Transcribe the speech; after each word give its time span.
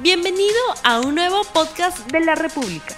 Bienvenido 0.00 0.60
a 0.84 1.00
un 1.00 1.16
nuevo 1.16 1.42
podcast 1.52 2.08
de 2.12 2.20
la 2.20 2.36
República. 2.36 2.96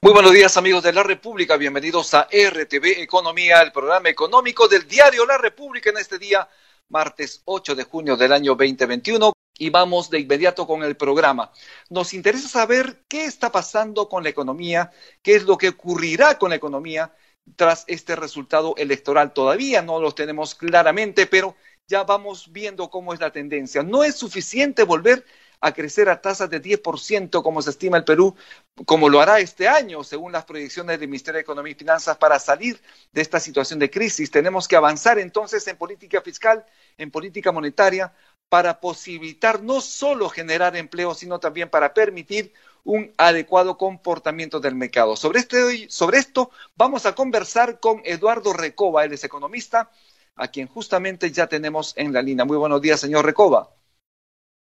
Muy 0.00 0.14
buenos 0.14 0.32
días 0.32 0.56
amigos 0.56 0.82
de 0.82 0.94
la 0.94 1.02
República, 1.02 1.58
bienvenidos 1.58 2.14
a 2.14 2.26
RTV 2.32 3.02
Economía, 3.02 3.60
el 3.60 3.70
programa 3.70 4.08
económico 4.08 4.66
del 4.66 4.88
diario 4.88 5.26
La 5.26 5.36
República 5.36 5.90
en 5.90 5.98
este 5.98 6.18
día, 6.18 6.48
martes 6.88 7.42
8 7.44 7.74
de 7.74 7.84
junio 7.84 8.16
del 8.16 8.32
año 8.32 8.54
2021 8.54 9.34
y 9.58 9.68
vamos 9.68 10.08
de 10.08 10.20
inmediato 10.20 10.66
con 10.66 10.82
el 10.82 10.96
programa. 10.96 11.52
Nos 11.90 12.14
interesa 12.14 12.48
saber 12.48 13.04
qué 13.08 13.26
está 13.26 13.52
pasando 13.52 14.08
con 14.08 14.22
la 14.22 14.30
economía, 14.30 14.90
qué 15.22 15.34
es 15.34 15.42
lo 15.42 15.58
que 15.58 15.68
ocurrirá 15.68 16.38
con 16.38 16.48
la 16.48 16.56
economía 16.56 17.12
tras 17.56 17.84
este 17.88 18.16
resultado 18.16 18.74
electoral. 18.78 19.34
Todavía 19.34 19.82
no 19.82 20.00
lo 20.00 20.12
tenemos 20.12 20.54
claramente, 20.54 21.26
pero 21.26 21.56
ya 21.88 22.04
vamos 22.04 22.52
viendo 22.52 22.90
cómo 22.90 23.14
es 23.14 23.20
la 23.20 23.32
tendencia. 23.32 23.82
No 23.82 24.04
es 24.04 24.14
suficiente 24.16 24.84
volver 24.84 25.24
a 25.60 25.72
crecer 25.72 26.08
a 26.08 26.20
tasas 26.20 26.48
de 26.50 26.62
10% 26.62 27.42
como 27.42 27.62
se 27.62 27.70
estima 27.70 27.96
el 27.96 28.04
Perú, 28.04 28.36
como 28.84 29.08
lo 29.08 29.20
hará 29.20 29.40
este 29.40 29.66
año, 29.66 30.04
según 30.04 30.30
las 30.30 30.44
proyecciones 30.44 31.00
del 31.00 31.08
Ministerio 31.08 31.38
de 31.38 31.42
Economía 31.42 31.72
y 31.72 31.74
Finanzas, 31.74 32.16
para 32.18 32.38
salir 32.38 32.80
de 33.12 33.22
esta 33.22 33.40
situación 33.40 33.78
de 33.80 33.90
crisis. 33.90 34.30
Tenemos 34.30 34.68
que 34.68 34.76
avanzar 34.76 35.18
entonces 35.18 35.66
en 35.66 35.76
política 35.76 36.20
fiscal, 36.20 36.64
en 36.96 37.10
política 37.10 37.50
monetaria, 37.50 38.12
para 38.48 38.80
posibilitar 38.80 39.62
no 39.62 39.80
solo 39.80 40.28
generar 40.28 40.76
empleo, 40.76 41.14
sino 41.14 41.40
también 41.40 41.68
para 41.68 41.92
permitir 41.92 42.52
un 42.84 43.12
adecuado 43.18 43.76
comportamiento 43.76 44.60
del 44.60 44.74
mercado. 44.74 45.16
Sobre, 45.16 45.40
este, 45.40 45.90
sobre 45.90 46.18
esto 46.18 46.50
vamos 46.76 47.04
a 47.04 47.14
conversar 47.14 47.80
con 47.80 48.00
Eduardo 48.04 48.52
Recoba, 48.52 49.04
él 49.04 49.12
es 49.12 49.24
economista, 49.24 49.90
a 50.38 50.48
quien 50.48 50.68
justamente 50.68 51.30
ya 51.30 51.46
tenemos 51.46 51.92
en 51.96 52.12
la 52.12 52.22
línea. 52.22 52.44
Muy 52.44 52.56
buenos 52.56 52.80
días, 52.80 53.00
señor 53.00 53.24
Recoba. 53.24 53.70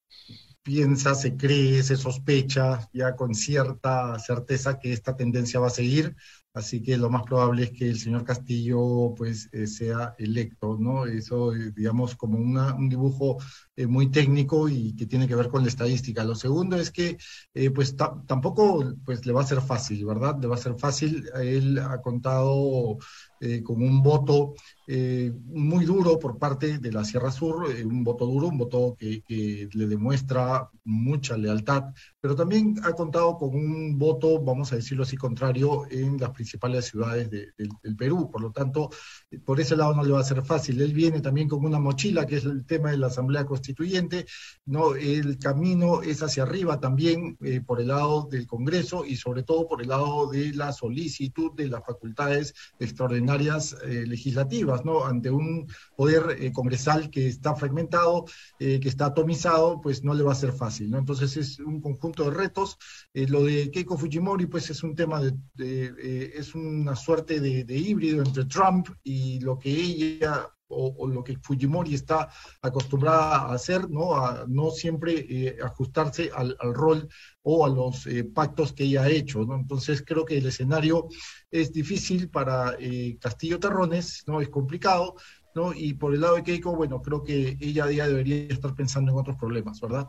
piensa, 0.64 1.16
se 1.16 1.36
cree, 1.36 1.84
se 1.84 1.98
sospecha 1.98 2.88
ya 2.94 3.16
con 3.16 3.36
cierta 3.36 4.18
certeza 4.20 4.80
que 4.80 4.94
esta 4.94 5.16
tendencia 5.16 5.60
va 5.60 5.68
a 5.68 5.70
seguir 5.70 6.16
así 6.54 6.82
que 6.84 6.98
lo 6.98 7.10
más 7.10 7.24
probable 7.24 7.64
es 7.64 7.72
que 7.72 7.90
el 7.90 8.00
señor 8.00 8.24
Castillo 8.24 9.14
pues 9.18 9.50
eh, 9.52 9.68
sea 9.68 10.16
electo, 10.20 10.78
¿no? 10.80 11.06
Eso, 11.06 11.54
eh, 11.56 11.72
digamos, 11.76 12.16
como 12.16 12.38
un 12.38 12.90
dibujo 12.90 13.38
eh, 13.76 13.88
muy 13.88 14.12
técnico 14.12 14.70
y 14.70 14.96
que 14.96 15.06
tiene 15.06 15.28
que 15.28 15.36
ver 15.36 15.50
con 15.50 15.64
la 15.64 15.70
estadística. 15.70 16.24
Lo 16.24 16.36
segundo 16.36 16.78
es 16.78 16.92
que 16.92 17.18
pues 17.74 17.96
tampoco 17.96 18.94
pues 19.06 19.26
le 19.26 19.34
va 19.34 19.42
a 19.42 19.46
ser 19.46 19.62
fácil, 19.62 20.06
¿verdad? 20.06 20.38
Le 20.40 20.48
va 20.48 20.56
a 20.56 20.58
ser 20.58 20.76
fácil. 20.78 21.30
Él 21.36 21.78
ha 21.80 22.02
contado 22.02 22.98
con 23.64 23.82
un 23.84 24.02
voto 24.02 24.54
muy 24.88 25.86
duro 25.86 26.18
por 26.18 26.38
parte 26.38 26.80
de 26.80 26.92
la 26.92 27.04
Sierra 27.04 27.32
Sur, 27.32 27.66
un 27.86 28.04
voto 28.04 28.26
duro, 28.26 28.48
un 28.48 28.58
voto 28.58 28.96
que, 28.98 29.24
le 29.74 29.88
demuestra 29.88 30.70
mucha 30.86 31.38
lealtad, 31.38 31.94
pero 32.20 32.36
también 32.36 32.76
ha 32.84 32.94
contado 32.94 33.38
con 33.38 33.56
un 33.56 33.98
voto, 33.98 34.42
vamos 34.42 34.72
a 34.72 34.76
decirlo 34.76 35.04
así, 35.04 35.18
contrario 35.18 35.86
en 35.90 36.18
las 36.18 36.32
principales 36.32 36.86
ciudades 36.86 37.30
del 37.30 37.96
Perú. 37.98 38.30
Por 38.32 38.42
lo 38.42 38.52
tanto, 38.52 38.90
por 39.46 39.60
ese 39.60 39.76
lado 39.76 39.94
no 39.94 40.04
le 40.04 40.12
va 40.12 40.20
a 40.20 40.24
ser 40.24 40.44
fácil. 40.44 40.82
Él 40.82 40.94
viene 40.94 41.22
también 41.22 41.48
con 41.48 41.66
una 41.66 41.80
mochila, 41.80 42.26
que 42.26 42.38
es 42.38 42.46
el 42.46 42.66
tema 42.66 42.92
de 42.92 42.98
la 42.98 43.08
Asamblea 43.08 43.46
Constituyente. 43.64 44.26
No, 44.66 44.94
el 44.96 45.40
camino 45.40 46.02
es 46.02 46.22
hacia 46.22 46.44
arriba 46.44 46.82
también 46.82 47.38
eh, 47.42 47.62
por 47.62 47.80
el 47.80 47.88
lado 47.88 48.28
del 48.30 48.46
Congreso 48.46 49.06
y 49.06 49.16
sobre 49.16 49.44
todo 49.44 49.68
por 49.70 49.82
el 49.82 49.88
lado 49.88 50.30
de 50.30 50.54
la 50.54 50.74
solicitud 50.74 51.54
de 51.54 51.70
las 51.70 51.86
facultades 51.86 52.54
extraordinarias 52.78 53.78
eh, 53.86 54.06
legislativas, 54.06 54.84
¿no? 54.84 55.06
Ante 55.06 55.30
un 55.30 55.66
poder 55.96 56.38
eh, 56.40 56.52
congresal 56.52 57.10
que 57.10 57.28
está 57.28 57.56
fragmentado, 57.56 58.26
que 58.60 58.88
está 58.88 59.08
atomizado, 59.08 59.80
pues 59.82 60.04
no 60.04 60.14
le 60.14 60.24
va 60.24 60.34
a 60.34 60.36
ser 60.36 60.54
fácil, 60.54 60.90
¿no? 60.90 60.98
Entonces 60.98 61.38
es 61.38 61.60
un 61.60 61.80
conjunto 61.82 62.26
de 62.26 62.32
retos. 62.32 62.78
lo 63.14 63.44
de 63.44 63.72
Keiko 63.72 63.98
Fujimori, 63.98 64.46
pues 64.48 64.70
es 64.70 64.84
un 64.84 64.96
tema 64.96 65.22
de, 65.22 65.34
de 65.56 66.34
es 66.36 66.56
una 66.56 66.96
suerte 66.96 67.40
de, 67.40 67.78
híbrido 67.78 68.22
entre 68.22 68.46
Trump 68.46 68.90
y 69.04 69.40
lo 69.40 69.58
que 69.58 69.70
ella 69.70 70.50
o, 70.74 71.08
lo 71.08 71.24
que 71.24 71.38
Fujimori 71.38 71.94
está 71.94 72.30
acostumbrada 72.62 73.38
a 73.38 73.54
hacer, 73.54 73.90
¿no? 73.90 74.16
A 74.16 74.46
no 74.48 74.72
siempre 74.72 75.26
eh, 75.30 75.58
ajustarse 75.64 76.30
al, 76.34 76.56
rol 76.74 77.08
o 77.44 77.66
a 77.66 77.70
los 77.70 78.08
eh, 78.08 78.24
pactos 78.24 78.74
que 78.74 78.86
ella 78.86 79.04
ha 79.04 79.10
hecho, 79.10 79.44
¿no? 79.46 79.56
Entonces 79.56 80.04
creo 80.06 80.26
que 80.26 80.38
el 80.38 80.48
escenario 80.48 81.08
es 81.52 81.72
difícil 81.72 82.30
para 82.30 82.76
eh, 82.80 83.18
Castillo 83.20 83.60
Terrones, 83.60 84.24
¿no? 84.28 84.42
Es 84.42 84.50
complicado, 84.50 85.16
¿no? 85.56 85.74
Y 85.74 85.94
por 85.94 86.14
el 86.14 86.22
lado 86.22 86.36
de 86.36 86.44
Keiko, 86.44 86.76
bueno, 86.76 87.02
creo 87.02 87.24
que 87.24 87.58
ella 87.60 87.90
ya 87.92 88.08
debería 88.08 88.48
estar 88.50 88.74
pensando 88.76 89.12
en 89.12 89.18
otros 89.18 89.38
problemas, 89.38 89.80
¿verdad? 89.80 90.08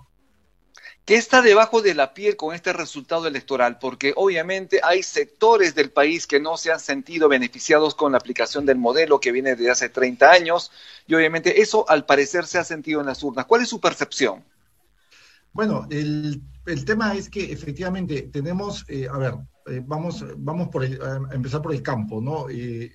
¿Qué 1.04 1.16
está 1.16 1.42
debajo 1.42 1.82
de 1.82 1.94
la 1.94 2.14
piel 2.14 2.36
con 2.36 2.54
este 2.54 2.72
resultado 2.72 3.26
electoral? 3.26 3.78
Porque 3.78 4.14
obviamente 4.16 4.80
hay 4.82 5.02
sectores 5.02 5.74
del 5.74 5.90
país 5.90 6.26
que 6.26 6.40
no 6.40 6.56
se 6.56 6.72
han 6.72 6.80
sentido 6.80 7.28
beneficiados 7.28 7.94
con 7.94 8.12
la 8.12 8.18
aplicación 8.18 8.64
del 8.64 8.78
modelo 8.78 9.20
que 9.20 9.30
viene 9.30 9.54
de 9.54 9.70
hace 9.70 9.90
30 9.90 10.30
años 10.30 10.72
y 11.06 11.14
obviamente 11.14 11.60
eso 11.60 11.88
al 11.90 12.06
parecer 12.06 12.46
se 12.46 12.58
ha 12.58 12.64
sentido 12.64 13.00
en 13.00 13.06
las 13.06 13.22
urnas. 13.22 13.44
¿Cuál 13.44 13.62
es 13.62 13.68
su 13.68 13.80
percepción? 13.80 14.42
Bueno, 15.52 15.86
el, 15.90 16.42
tema 16.86 17.14
es 17.14 17.28
que 17.28 17.52
efectivamente 17.52 18.22
tenemos, 18.22 18.84
eh, 18.88 19.06
a 19.06 19.18
ver, 19.18 19.34
eh, 19.66 19.82
vamos, 19.84 20.24
vamos 20.36 20.68
por 20.68 20.84
a 20.84 21.34
empezar 21.34 21.62
por 21.62 21.72
el 21.72 21.82
campo, 21.82 22.20
¿no? 22.20 22.48
Eh, 22.50 22.92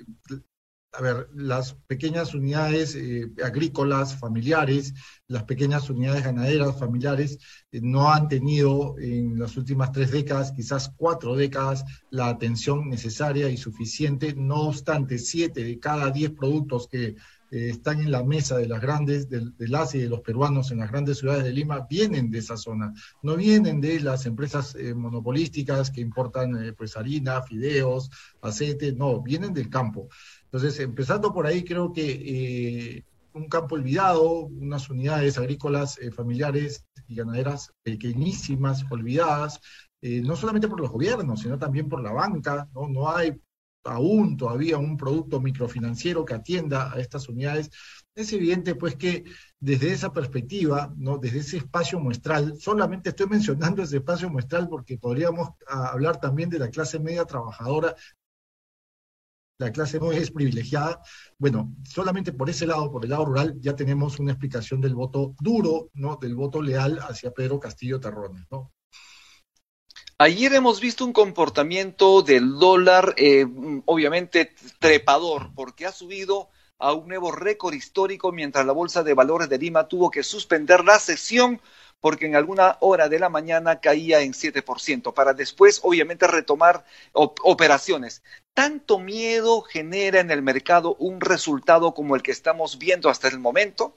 a 0.92 1.02
ver, 1.02 1.30
las 1.36 1.74
pequeñas 1.88 2.34
unidades 2.34 2.96
eh, 2.96 3.32
agrícolas 3.44 4.18
familiares, 4.18 4.94
las 5.28 5.44
pequeñas 5.44 5.90
unidades 5.90 6.24
ganaderas 6.24 6.80
familiares 6.80 7.38
eh, 7.72 7.80
no 7.82 8.12
han 8.12 8.28
tenido 8.28 8.96
en 8.98 9.38
las 9.38 9.56
últimas 9.56 9.92
tres 9.92 10.12
décadas, 10.12 10.52
quizás 10.52 10.92
cuatro 10.98 11.36
décadas, 11.36 11.86
la 12.10 12.28
atención 12.28 12.90
necesaria 12.90 13.50
y 13.50 13.58
suficiente. 13.58 14.34
No 14.36 14.64
obstante, 14.64 15.20
siete 15.20 15.64
de 15.64 15.80
cada 15.80 16.10
diez 16.10 16.32
productos 16.32 16.88
que 16.88 17.16
eh, 17.52 17.70
están 17.70 18.00
en 18.00 18.12
la 18.12 18.24
mesa 18.24 18.58
de 18.58 18.68
las 18.68 18.82
grandes, 18.82 19.30
del, 19.30 19.56
del 19.58 19.76
ASI 19.76 20.00
y 20.00 20.02
de 20.02 20.10
los 20.10 20.22
peruanos 20.22 20.72
en 20.72 20.80
las 20.80 20.92
grandes 20.92 21.20
ciudades 21.20 21.44
de 21.44 21.54
Lima, 21.54 21.86
vienen 21.88 22.32
de 22.32 22.40
esa 22.40 22.58
zona. 22.58 22.94
No 23.22 23.36
vienen 23.36 23.80
de 23.80 24.00
las 24.00 24.26
empresas 24.26 24.76
monopolísticas 24.96 25.92
que 25.92 26.02
importan 26.02 26.74
pues 26.78 26.98
harina, 26.98 27.44
fideos, 27.44 28.10
aceite, 28.42 28.92
no, 28.94 29.22
vienen 29.22 29.54
del 29.54 29.70
campo. 29.70 30.10
Entonces, 30.52 30.80
empezando 30.80 31.32
por 31.32 31.46
ahí, 31.46 31.64
creo 31.64 31.94
que 31.94 32.12
eh, 32.12 33.06
un 33.34 33.48
campo 33.48 33.76
olvidado, 33.76 34.46
unas 34.48 34.90
unidades 34.90 35.38
agrícolas 35.38 36.00
eh, 36.00 36.12
familiares 36.12 36.86
y 37.08 37.16
ganaderas 37.16 37.72
pequeñísimas, 37.84 38.84
olvidadas, 38.90 39.60
eh, 40.02 40.22
no 40.22 40.36
solamente 40.36 40.68
por 40.68 40.80
los 40.80 40.90
gobiernos, 40.90 41.42
sino 41.42 41.60
también 41.60 41.88
por 41.88 42.02
la 42.02 42.12
banca, 42.12 42.68
¿no? 42.74 42.88
No 42.88 43.12
hay 43.12 43.40
aún 43.84 44.38
todavía 44.38 44.78
un 44.78 44.98
producto 44.98 45.40
microfinanciero 45.40 46.26
que 46.26 46.34
atienda 46.34 46.92
a 46.92 47.00
estas 47.00 47.30
unidades. 47.30 47.70
Es 48.16 48.34
evidente, 48.34 48.76
pues, 48.76 48.96
que 48.96 49.24
desde 49.60 49.92
esa 49.92 50.12
perspectiva, 50.12 50.94
¿no? 50.98 51.18
desde 51.18 51.40
ese 51.40 51.58
espacio 51.58 52.00
muestral, 52.00 52.58
solamente 52.60 53.10
estoy 53.10 53.28
mencionando 53.28 53.84
ese 53.84 53.98
espacio 53.98 54.30
muestral 54.30 54.68
porque 54.68 54.98
podríamos 54.98 55.50
ah, 55.68 55.90
hablar 55.92 56.20
también 56.20 56.50
de 56.50 56.60
la 56.60 56.70
clase 56.70 57.00
media 57.00 57.26
trabajadora 57.26 57.96
la 59.60 59.72
clase 59.72 60.00
no 60.00 60.12
es 60.12 60.32
privilegiada. 60.32 61.02
Bueno, 61.38 61.76
solamente 61.84 62.32
por 62.32 62.50
ese 62.50 62.66
lado, 62.66 62.90
por 62.92 63.04
el 63.04 63.12
lado 63.12 63.26
rural, 63.26 63.56
ya 63.60 63.76
tenemos 63.76 64.18
una 64.18 64.32
explicación 64.32 64.82
del 64.82 64.96
voto 64.96 65.36
duro, 65.40 65.90
¿no? 65.94 66.16
Del 66.16 66.34
voto 66.34 66.62
leal 66.62 66.98
hacia 67.00 67.32
Pedro 67.32 67.60
Castillo 67.60 68.00
Terrones, 68.00 68.46
¿no? 68.50 68.72
Ayer 70.18 70.54
hemos 70.54 70.80
visto 70.80 71.06
un 71.06 71.14
comportamiento 71.14 72.22
del 72.22 72.58
dólar, 72.58 73.14
eh, 73.18 73.46
obviamente 73.86 74.54
trepador, 74.80 75.54
porque 75.54 75.86
ha 75.86 75.92
subido 75.92 76.50
a 76.78 76.94
un 76.94 77.10
nuevo 77.10 77.32
récord 77.32 77.74
histórico 77.74 78.32
mientras 78.32 78.66
la 78.66 78.74
Bolsa 78.74 79.04
de 79.04 79.14
Valores 79.14 79.50
de 79.50 79.58
Lima 79.58 79.88
tuvo 79.88 80.10
que 80.10 80.24
suspender 80.24 80.84
la 80.84 81.00
sesión 81.00 81.62
porque 82.02 82.26
en 82.26 82.36
alguna 82.36 82.78
hora 82.82 83.10
de 83.10 83.20
la 83.20 83.30
mañana 83.30 83.80
caía 83.80 84.22
en 84.22 84.34
7%, 84.34 85.14
para 85.14 85.34
después 85.34 85.80
obviamente 85.84 86.28
retomar 86.28 86.86
operaciones. 87.14 88.24
¿Tanto 88.54 89.00
miedo 89.00 89.62
genera 89.62 90.20
en 90.20 90.32
el 90.32 90.42
mercado 90.42 90.96
un 90.96 91.22
resultado 91.22 91.94
como 91.94 92.16
el 92.16 92.22
que 92.22 92.32
estamos 92.32 92.78
viendo 92.78 93.10
hasta 93.10 93.28
el 93.28 93.40
momento? 93.40 93.96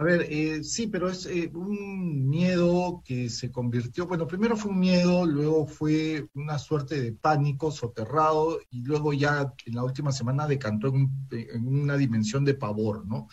A 0.00 0.04
ver, 0.04 0.28
eh, 0.30 0.62
sí, 0.62 0.86
pero 0.86 1.10
es 1.10 1.26
eh, 1.26 1.50
un 1.52 2.28
miedo 2.28 3.02
que 3.04 3.28
se 3.28 3.50
convirtió, 3.50 4.06
bueno, 4.06 4.28
primero 4.28 4.56
fue 4.56 4.70
un 4.70 4.78
miedo, 4.78 5.26
luego 5.26 5.66
fue 5.66 6.28
una 6.34 6.56
suerte 6.56 7.00
de 7.00 7.12
pánico 7.14 7.72
soterrado 7.72 8.60
y 8.70 8.84
luego 8.84 9.12
ya 9.12 9.52
en 9.66 9.74
la 9.74 9.82
última 9.82 10.12
semana 10.12 10.46
decantó 10.46 10.86
en, 10.86 11.66
una 11.66 11.96
dimensión 11.96 12.44
de 12.44 12.54
pavor, 12.54 13.04
¿no? 13.06 13.26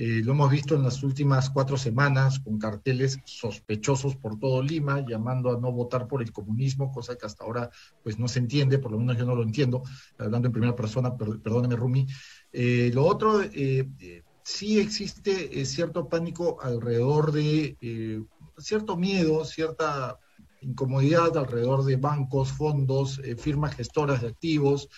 Eh, 0.00 0.22
lo 0.22 0.30
hemos 0.32 0.50
visto 0.50 0.76
en 0.76 0.84
las 0.84 1.02
últimas 1.02 1.50
cuatro 1.50 1.76
semanas 1.76 2.38
con 2.38 2.56
carteles 2.56 3.18
sospechosos 3.24 4.14
por 4.14 4.38
todo 4.38 4.62
Lima, 4.62 5.04
llamando 5.04 5.50
a 5.50 5.60
no 5.60 5.72
votar 5.72 6.06
por 6.06 6.22
el 6.22 6.30
comunismo, 6.30 6.92
cosa 6.92 7.16
que 7.16 7.26
hasta 7.26 7.44
ahora 7.44 7.68
pues 8.02 8.16
no 8.16 8.28
se 8.28 8.38
entiende, 8.38 8.78
por 8.78 8.92
lo 8.92 8.98
menos 8.98 9.18
yo 9.18 9.24
no 9.26 9.34
lo 9.34 9.42
entiendo, 9.42 9.82
hablando 10.16 10.46
en 10.46 10.52
primera 10.52 10.76
persona, 10.76 11.16
perdóneme 11.16 11.74
Rumi. 11.74 12.06
lo 12.92 13.04
otro, 13.04 13.42
sí 14.48 14.80
existe 14.80 15.60
eh, 15.60 15.66
cierto 15.66 16.08
pánico 16.08 16.58
alrededor 16.62 17.32
de, 17.32 17.76
eh, 17.82 18.22
cierto 18.56 18.96
miedo, 18.96 19.44
cierta 19.44 20.18
incomodidad 20.62 21.36
alrededor 21.36 21.84
de 21.84 21.96
bancos, 21.96 22.52
fondos, 22.52 23.20
eh, 23.24 23.36
firmas 23.36 23.74
gestoras 23.76 24.22
de 24.22 24.28
activos. 24.28 24.88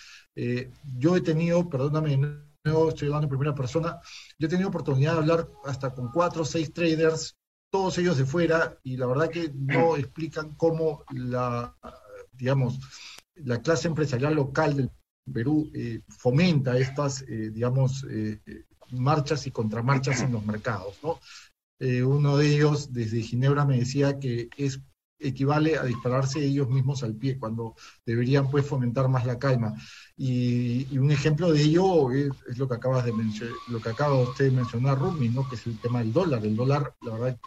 yo 0.97 1.17
he 1.17 1.21
tenido, 1.21 1.69
perdóname, 1.69 2.17
no 2.63 2.89
estoy 2.89 3.07
hablando 3.07 3.25
en 3.25 3.29
primera 3.29 3.55
persona, 3.55 3.99
yo 4.37 4.47
he 4.47 4.49
tenido 4.49 4.69
oportunidad 4.69 5.13
de 5.13 5.19
hablar 5.19 5.49
hasta 5.65 5.93
con 5.93 6.11
cuatro 6.11 6.43
o 6.43 6.45
seis 6.45 6.73
traders, 6.73 7.35
todos 7.71 7.97
ellos 7.97 8.17
de 8.17 8.25
fuera, 8.25 8.77
y 8.83 8.97
la 8.97 9.07
verdad 9.07 9.29
que 9.29 9.51
no 9.53 9.95
explican 9.97 10.55
cómo 10.55 11.03
la, 11.11 11.75
digamos, 12.33 12.79
la 13.35 13.61
clase 13.61 13.87
empresarial 13.87 14.35
local 14.35 14.75
del 14.75 14.91
Perú 15.31 15.71
fomenta 16.09 16.77
estas, 16.77 17.23
digamos, 17.25 18.05
marchas 18.91 19.47
y 19.47 19.51
contramarchas 19.51 20.21
en 20.21 20.33
los 20.33 20.45
mercados. 20.45 20.97
¿no? 21.03 21.19
Eh, 21.79 22.03
uno 22.03 22.37
de 22.37 22.53
ellos 22.53 22.93
desde 22.93 23.21
Ginebra 23.21 23.65
me 23.65 23.79
decía 23.79 24.19
que 24.19 24.49
es 24.57 24.81
equivale 25.23 25.77
a 25.77 25.83
dispararse 25.83 26.43
ellos 26.43 26.67
mismos 26.67 27.03
al 27.03 27.15
pie, 27.15 27.37
cuando 27.37 27.75
deberían 28.05 28.49
pues 28.49 28.65
fomentar 28.65 29.07
más 29.07 29.25
la 29.25 29.37
calma. 29.37 29.75
Y, 30.23 30.99
un 30.99 31.09
ejemplo 31.09 31.51
de 31.51 31.63
ello 31.63 32.11
es, 32.11 32.29
lo 32.55 32.67
que 32.67 32.75
acabas 32.75 33.05
de 33.05 33.13
lo 33.69 33.81
que 33.81 33.89
acaba 33.89 34.21
usted 34.21 34.45
de 34.45 34.51
mencionar, 34.51 34.99
Rumi, 34.99 35.29
¿no? 35.29 35.49
que 35.49 35.55
es 35.55 35.65
el 35.65 35.79
tema 35.79 35.97
del 35.97 36.13
dólar. 36.13 36.45
El 36.45 36.55
dólar, 36.55 36.93
la 37.01 37.13
verdad, 37.13 37.39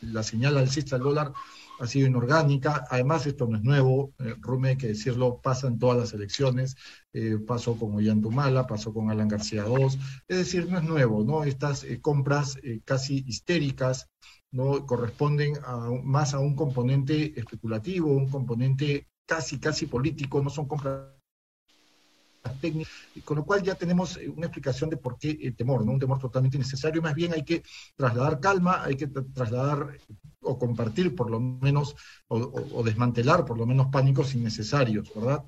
la 0.00 0.22
señal 0.22 0.56
alcista 0.56 0.96
del 0.96 1.04
dólar 1.04 1.34
ha 1.78 1.86
sido 1.86 2.06
inorgánica. 2.06 2.86
Además, 2.88 3.26
esto 3.26 3.46
no 3.46 3.58
es 3.58 3.62
nuevo, 3.62 4.14
eh, 4.18 4.34
Rume, 4.40 4.70
hay 4.70 4.76
que 4.78 4.86
decirlo, 4.86 5.42
pasa 5.42 5.66
en 5.66 5.78
todas 5.78 5.98
las 5.98 6.14
elecciones. 6.14 6.74
Eh, 7.12 7.36
pasó 7.46 7.78
con 7.78 7.94
Ollantumala, 7.94 8.66
pasó 8.66 8.94
con 8.94 9.10
Alan 9.10 9.28
García 9.28 9.66
II. 9.66 9.88
Es 10.26 10.38
decir, 10.38 10.70
no 10.70 10.78
es 10.78 10.84
nuevo, 10.84 11.22
¿no? 11.22 11.44
Estas 11.44 11.84
eh, 11.84 12.00
compras 12.00 12.56
casi 12.86 13.24
histéricas 13.26 14.08
no 14.50 14.86
corresponden 14.86 15.58
a, 15.66 15.90
más 16.02 16.32
a 16.32 16.38
un 16.38 16.56
componente 16.56 17.38
especulativo, 17.38 18.10
un 18.10 18.30
componente 18.30 19.08
casi, 19.26 19.58
casi 19.58 19.84
político, 19.84 20.42
no 20.42 20.48
son 20.48 20.66
compras 20.66 21.19
con 23.24 23.36
lo 23.36 23.44
cual 23.44 23.62
ya 23.62 23.74
tenemos 23.74 24.18
una 24.34 24.46
explicación 24.46 24.90
de 24.90 24.96
por 24.96 25.18
qué 25.18 25.52
temor, 25.56 25.84
¿no? 25.84 25.92
Un 25.92 25.98
temor 25.98 26.18
totalmente 26.18 26.56
innecesario, 26.56 27.02
más 27.02 27.14
bien 27.14 27.32
hay 27.32 27.44
que 27.44 27.62
trasladar 27.96 28.40
calma, 28.40 28.82
hay 28.84 28.96
que 28.96 29.06
trasladar 29.06 29.98
o 30.40 30.58
compartir 30.58 31.14
por 31.14 31.30
lo 31.30 31.40
menos, 31.40 31.96
o 32.28 32.82
desmantelar 32.82 33.44
por 33.44 33.58
lo 33.58 33.66
menos 33.66 33.88
pánicos 33.92 34.34
innecesarios, 34.34 35.12
¿verdad? 35.14 35.44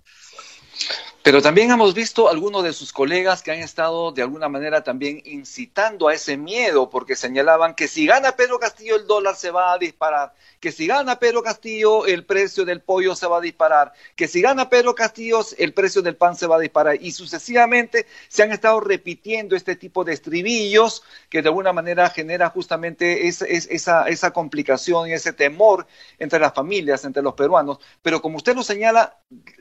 Pero 1.25 1.41
también 1.41 1.71
hemos 1.71 1.95
visto 1.95 2.29
algunos 2.29 2.65
de 2.65 2.73
sus 2.73 2.93
colegas 2.93 3.43
que 3.43 3.53
han 3.53 3.61
estado 3.61 4.11
de 4.11 4.23
alguna 4.23 4.49
manera 4.49 4.83
también 4.83 5.23
incitando 5.25 6.09
a 6.09 6.15
ese 6.15 6.37
miedo, 6.37 6.91
porque 6.91 7.15
señalaban 7.15 7.77
que 7.77 7.87
si 7.87 8.07
gana 8.07 8.33
Pedro 8.33 8.59
Castillo 8.59 8.97
el 8.97 9.07
dólar 9.07 9.37
se 9.37 9.53
va 9.53 9.73
a 9.73 9.79
disparar, 9.79 10.35
que 10.59 10.73
si 10.73 10.89
gana 10.89 11.21
Pedro 11.21 11.45
Castillo 11.45 12.07
el 12.07 12.25
precio 12.25 12.65
del 12.65 12.81
pollo 12.81 13.15
se 13.15 13.29
va 13.29 13.39
a 13.39 13.41
disparar, 13.41 13.93
que 14.17 14.27
si 14.27 14.43
gana 14.43 14.69
Pedro 14.69 14.97
Castillo 14.97 15.47
el 15.59 15.73
precio 15.73 16.03
del 16.03 16.17
pan 16.17 16.35
se 16.35 16.49
va 16.49 16.57
a 16.57 16.59
disparar. 16.59 17.01
Y 17.01 17.13
sucesivamente 17.13 18.07
se 18.27 18.43
han 18.43 18.51
estado 18.51 18.81
repitiendo 18.81 19.55
este 19.55 19.77
tipo 19.77 20.03
de 20.03 20.15
estribillos 20.15 21.05
que 21.31 21.41
de 21.41 21.49
alguna 21.49 21.73
manera 21.73 22.11
genera 22.11 22.51
justamente 22.51 23.29
esa, 23.29 23.47
esa, 23.47 24.09
esa 24.09 24.33
complicación 24.33 25.09
y 25.09 25.13
ese 25.13 25.33
temor 25.33 25.87
entre 26.19 26.41
las 26.41 26.53
familias, 26.53 27.05
entre 27.05 27.23
los 27.23 27.35
peruanos. 27.35 27.79
Pero 28.03 28.21
como 28.21 28.39
usted 28.39 28.57
lo 28.57 28.65
señala, 28.65 29.19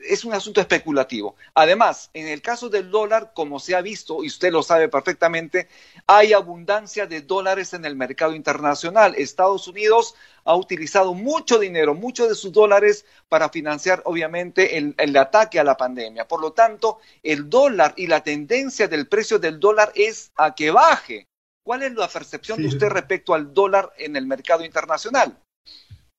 es 0.08 0.24
un 0.24 0.34
asunto 0.34 0.60
especulativo. 0.60 1.36
Además, 1.54 2.08
en 2.14 2.28
el 2.28 2.40
caso 2.40 2.70
del 2.70 2.90
dólar, 2.90 3.32
como 3.34 3.60
se 3.60 3.74
ha 3.74 3.82
visto, 3.82 4.24
y 4.24 4.28
usted 4.28 4.50
lo 4.50 4.62
sabe 4.62 4.88
perfectamente, 4.88 5.68
hay 6.06 6.32
abundancia 6.32 7.06
de 7.06 7.20
dólares 7.20 7.74
en 7.74 7.84
el 7.84 7.94
mercado 7.94 8.34
internacional. 8.34 9.14
Estados 9.16 9.68
Unidos 9.68 10.14
ha 10.44 10.56
utilizado 10.56 11.12
mucho 11.12 11.58
dinero, 11.58 11.94
muchos 11.94 12.30
de 12.30 12.34
sus 12.34 12.52
dólares 12.52 13.04
para 13.28 13.50
financiar, 13.50 14.00
obviamente, 14.06 14.78
el, 14.78 14.94
el, 14.96 15.14
ataque 15.16 15.60
a 15.60 15.64
la 15.64 15.76
pandemia. 15.76 16.26
Por 16.26 16.40
lo 16.40 16.52
tanto, 16.52 17.00
el 17.22 17.50
dólar 17.50 17.92
y 17.96 18.06
la 18.06 18.22
tendencia 18.22 18.88
del 18.88 19.06
precio 19.06 19.38
del 19.38 19.60
dólar 19.60 19.92
es 19.94 20.32
a 20.36 20.54
que 20.54 20.70
baje. 20.70 21.26
¿Cuál 21.62 21.82
es 21.82 21.92
la 21.92 22.08
percepción 22.08 22.62
de 22.62 22.68
usted 22.68 22.88
respecto 22.88 23.34
al 23.34 23.52
dólar 23.52 23.92
en 23.98 24.16
el 24.16 24.26
mercado 24.26 24.64
internacional? 24.64 25.38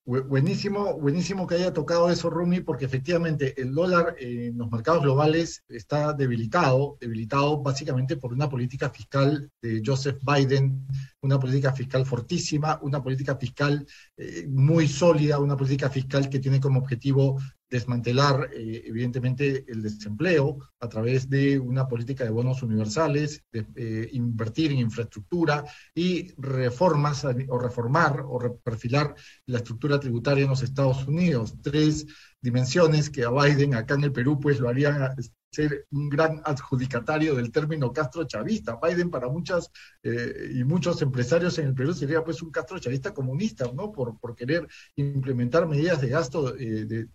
Buenísimo, 0.06 0.98
buenísimo 1.00 1.46
que 1.46 1.54
haya 1.54 1.72
tocado 1.72 2.10
eso, 2.10 2.28
Rumi, 2.28 2.60
porque 2.60 2.84
efectivamente 2.84 3.58
el 3.58 3.72
dólar 3.72 4.14
en 4.18 4.58
los 4.58 4.70
mercados 4.70 5.02
globales 5.02 5.64
está 5.66 6.12
debilitado, 6.12 6.98
debilitado 7.00 7.62
básicamente 7.62 8.18
por 8.18 8.34
una 8.34 8.50
política 8.50 8.90
fiscal 8.90 9.50
de 9.62 9.80
Joseph 9.82 10.18
Biden, 10.20 10.86
una 11.22 11.40
política 11.40 11.72
fiscal 11.72 12.04
fortísima, 12.04 12.78
una 12.82 13.02
política 13.02 13.36
fiscal 13.36 13.86
eh, 14.18 14.46
muy 14.46 14.88
sólida, 14.88 15.38
una 15.38 15.56
política 15.56 15.88
fiscal 15.88 16.28
que 16.28 16.38
tiene 16.38 16.60
como 16.60 16.80
objetivo 16.80 17.40
desmantelar, 17.74 18.50
eh, 18.52 18.84
evidentemente, 18.86 19.64
el 19.66 19.82
desempleo 19.82 20.58
a 20.78 20.88
través 20.88 21.28
de 21.28 21.58
una 21.58 21.88
política 21.88 22.22
de 22.22 22.30
bonos 22.30 22.62
universales, 22.62 23.42
eh, 23.52 24.08
invertir 24.12 24.70
en 24.70 24.78
infraestructura 24.78 25.64
y 25.92 26.32
reformas 26.40 27.24
o 27.48 27.58
reformar 27.58 28.22
o 28.24 28.60
perfilar 28.62 29.16
la 29.46 29.58
estructura 29.58 29.98
tributaria 29.98 30.44
en 30.44 30.50
los 30.50 30.62
Estados 30.62 31.04
Unidos. 31.08 31.56
Tres 31.62 32.06
dimensiones 32.40 33.10
que 33.10 33.24
a 33.24 33.30
Biden 33.30 33.74
acá 33.74 33.94
en 33.94 34.04
el 34.04 34.12
Perú 34.12 34.38
pues 34.38 34.60
lo 34.60 34.68
harían 34.68 35.16
ser 35.50 35.86
un 35.90 36.08
gran 36.08 36.42
adjudicatario 36.44 37.34
del 37.34 37.50
término 37.50 37.92
Castro 37.92 38.24
chavista. 38.24 38.78
Biden 38.80 39.10
para 39.10 39.28
muchas 39.28 39.70
eh, 40.02 40.50
y 40.54 40.62
muchos 40.62 41.02
empresarios 41.02 41.58
en 41.58 41.68
el 41.68 41.74
Perú 41.74 41.92
sería 41.92 42.22
pues 42.22 42.40
un 42.40 42.52
Castro 42.52 42.78
chavista 42.78 43.12
comunista, 43.12 43.68
¿no? 43.74 43.90
Por, 43.90 44.18
por 44.20 44.36
querer 44.36 44.68
implementar 44.94 45.66
medidas 45.66 46.00
de 46.00 46.08
gasto 46.08 46.52
de, 46.52 47.08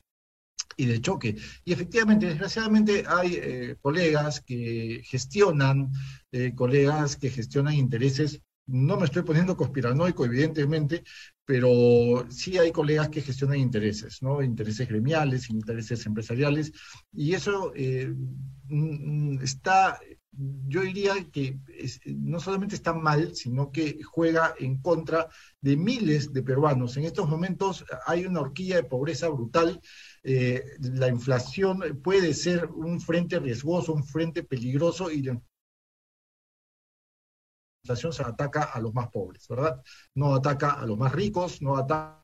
y 0.78 0.86
de 0.86 1.02
choque. 1.02 1.36
Y 1.66 1.74
efectivamente, 1.74 2.28
desgraciadamente 2.28 3.04
hay 3.08 3.36
eh, 3.36 3.76
colegas 3.82 4.42
que 4.42 5.02
gestionan, 5.06 5.92
eh, 6.32 6.54
colegas 6.56 7.16
que 7.18 7.30
gestionan 7.30 7.74
intereses, 7.74 8.42
no 8.68 8.98
me 8.98 9.06
estoy 9.06 9.24
poniendo 9.24 9.58
conspiranoico, 9.58 10.26
evidentemente, 10.26 11.04
pero 11.44 12.26
sí 12.30 12.58
hay 12.58 12.72
colegas 12.72 13.10
que 13.10 13.22
gestionan 13.22 13.58
intereses, 13.58 14.22
¿no? 14.22 14.44
Intereses 14.44 14.88
gremiales, 14.88 15.50
intereses 15.50 16.06
empresariales, 16.06 16.72
y 17.12 17.34
eso 17.34 17.74
eh, 17.76 18.14
está 19.42 20.00
yo 20.68 20.82
diría 20.82 21.14
que 21.32 21.60
no 22.06 22.40
solamente 22.40 22.76
está 22.76 22.94
mal, 22.94 23.36
sino 23.36 23.72
que 23.72 24.02
juega 24.04 24.54
en 24.60 24.82
contra 24.82 25.28
de 25.62 25.76
miles 25.76 26.32
de 26.32 26.44
peruanos. 26.44 26.96
En 26.98 27.04
estos 27.04 27.28
momentos 27.28 27.86
hay 28.06 28.26
una 28.26 28.42
horquilla 28.42 28.78
de 28.78 28.84
pobreza 28.84 29.28
brutal. 29.28 29.82
Eh, 30.24 30.64
la 30.80 31.10
inflación 31.10 31.82
puede 32.04 32.34
ser 32.34 32.68
un 32.68 33.02
frente 33.02 33.40
riesgoso, 33.40 33.94
un 33.94 34.06
frente 34.06 34.44
peligroso 34.44 35.12
y 35.12 35.24
la 35.24 35.42
inflación 37.84 38.14
se 38.14 38.24
ataca 38.24 38.64
a 38.64 38.80
los 38.80 38.94
más 38.94 39.10
pobres, 39.10 39.48
¿verdad? 39.48 39.82
No 40.16 40.36
ataca 40.36 40.72
a 40.72 40.86
los 40.86 40.98
más 40.98 41.12
ricos, 41.12 41.62
no 41.62 41.76
ataca 41.78 42.19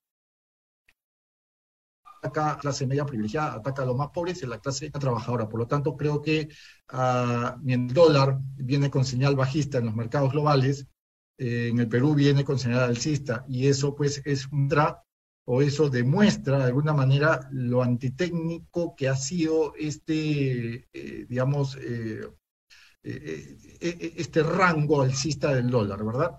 ataca 2.25 2.51
a 2.51 2.53
la 2.53 2.60
clase 2.60 2.88
media 2.88 3.05
privilegiada, 3.05 3.53
ataca 3.55 3.84
a 3.84 3.86
los 3.86 3.96
más 3.96 4.10
pobres 4.10 4.41
y 4.41 4.46
a 4.46 4.50
la 4.50 4.60
clase 4.60 4.89
trabajadora. 4.91 5.48
Por 5.48 5.60
lo 5.60 5.67
tanto, 5.67 5.96
creo 5.96 6.22
que 6.22 6.50
uh, 6.94 7.60
el 7.67 7.88
dólar 7.94 8.39
viene 8.58 8.89
con 8.89 9.05
señal 9.05 9.36
bajista 9.36 9.77
en 9.77 9.86
los 9.86 9.96
mercados 9.96 10.32
globales, 10.32 10.88
eh, 11.38 11.70
en 11.70 11.79
el 11.79 11.89
Perú 11.89 12.15
viene 12.15 12.46
con 12.46 12.58
señal 12.58 12.84
alcista 12.84 13.46
y 13.50 13.67
eso 13.67 13.94
pues 13.94 14.22
es 14.25 14.48
un 14.51 14.70
tra 14.70 15.03
o 15.46 15.62
eso 15.62 15.89
demuestra 15.89 16.60
de 16.60 16.63
alguna 16.65 16.94
manera 16.94 17.48
lo 17.51 17.84
antitécnico 17.84 18.96
que 18.96 19.10
ha 19.10 19.15
sido 19.15 19.75
este, 19.75 20.88
eh, 20.94 21.25
digamos, 21.27 21.77
eh, 21.82 22.25
este 23.03 24.41
rango 24.41 25.01
alcista 25.03 25.53
del 25.53 25.70
dólar, 25.70 26.03
¿verdad? 26.03 26.32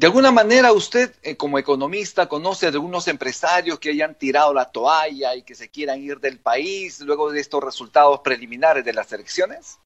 De 0.00 0.06
alguna 0.06 0.30
manera 0.30 0.72
usted 0.72 1.14
como 1.36 1.58
economista 1.58 2.26
conoce 2.26 2.70
de 2.70 2.78
algunos 2.78 3.06
empresarios 3.06 3.78
que 3.78 3.90
hayan 3.90 4.14
tirado 4.14 4.54
la 4.54 4.64
toalla 4.64 5.36
y 5.36 5.42
que 5.42 5.54
se 5.54 5.68
quieran 5.68 6.00
ir 6.00 6.18
del 6.20 6.38
país 6.38 7.00
luego 7.00 7.30
de 7.30 7.38
estos 7.38 7.62
resultados 7.62 8.20
preliminares 8.20 8.82
de 8.82 8.94
las 8.94 9.12
elecciones. 9.12 9.78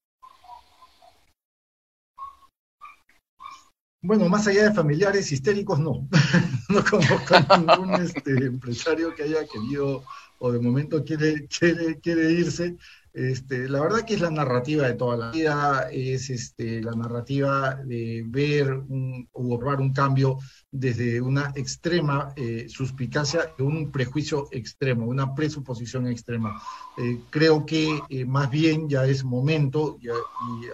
Bueno, 4.01 4.29
más 4.29 4.47
allá 4.47 4.69
de 4.69 4.73
familiares 4.73 5.33
histéricos, 5.33 5.81
no. 5.81 6.07
no 6.69 6.85
conozco 6.85 7.35
a 7.35 7.59
ningún 7.59 7.95
este, 7.95 8.31
empresario 8.47 9.13
que 9.17 9.25
haya 9.25 9.45
querido 9.49 10.05
o 10.39 10.53
de 10.53 10.61
momento 10.61 11.03
quiere, 11.03 11.49
quiere, 11.49 11.99
quiere 11.99 12.31
irse. 12.31 12.77
Este, 13.15 13.69
la 13.69 13.81
verdad 13.81 14.01
que 14.05 14.15
es 14.15 14.21
la 14.21 14.31
narrativa 14.31 14.89
de 14.89 14.95
toda 14.95 15.17
la 15.17 15.31
vida, 15.31 15.89
es 15.93 16.31
este, 16.31 16.83
la 16.83 16.91
narrativa 16.97 17.77
de 17.77 18.25
ver 18.27 18.73
un, 18.73 19.29
o 19.31 19.57
un 19.81 19.93
cambio 19.93 20.39
desde 20.77 21.21
una 21.21 21.53
extrema 21.55 22.33
eh, 22.35 22.67
suspicacia 22.69 23.55
un 23.61 23.93
prejuicio 23.93 24.49
extremo, 24.51 25.07
una 25.07 25.33
presuposición 25.33 26.09
extrema. 26.09 26.61
Eh, 26.99 27.21
creo 27.31 27.65
que 27.65 28.01
eh, 28.09 28.25
más 28.25 28.51
bien 28.51 28.89
ya 28.89 29.05
es 29.07 29.23
momento, 29.23 29.99
y, 30.01 30.09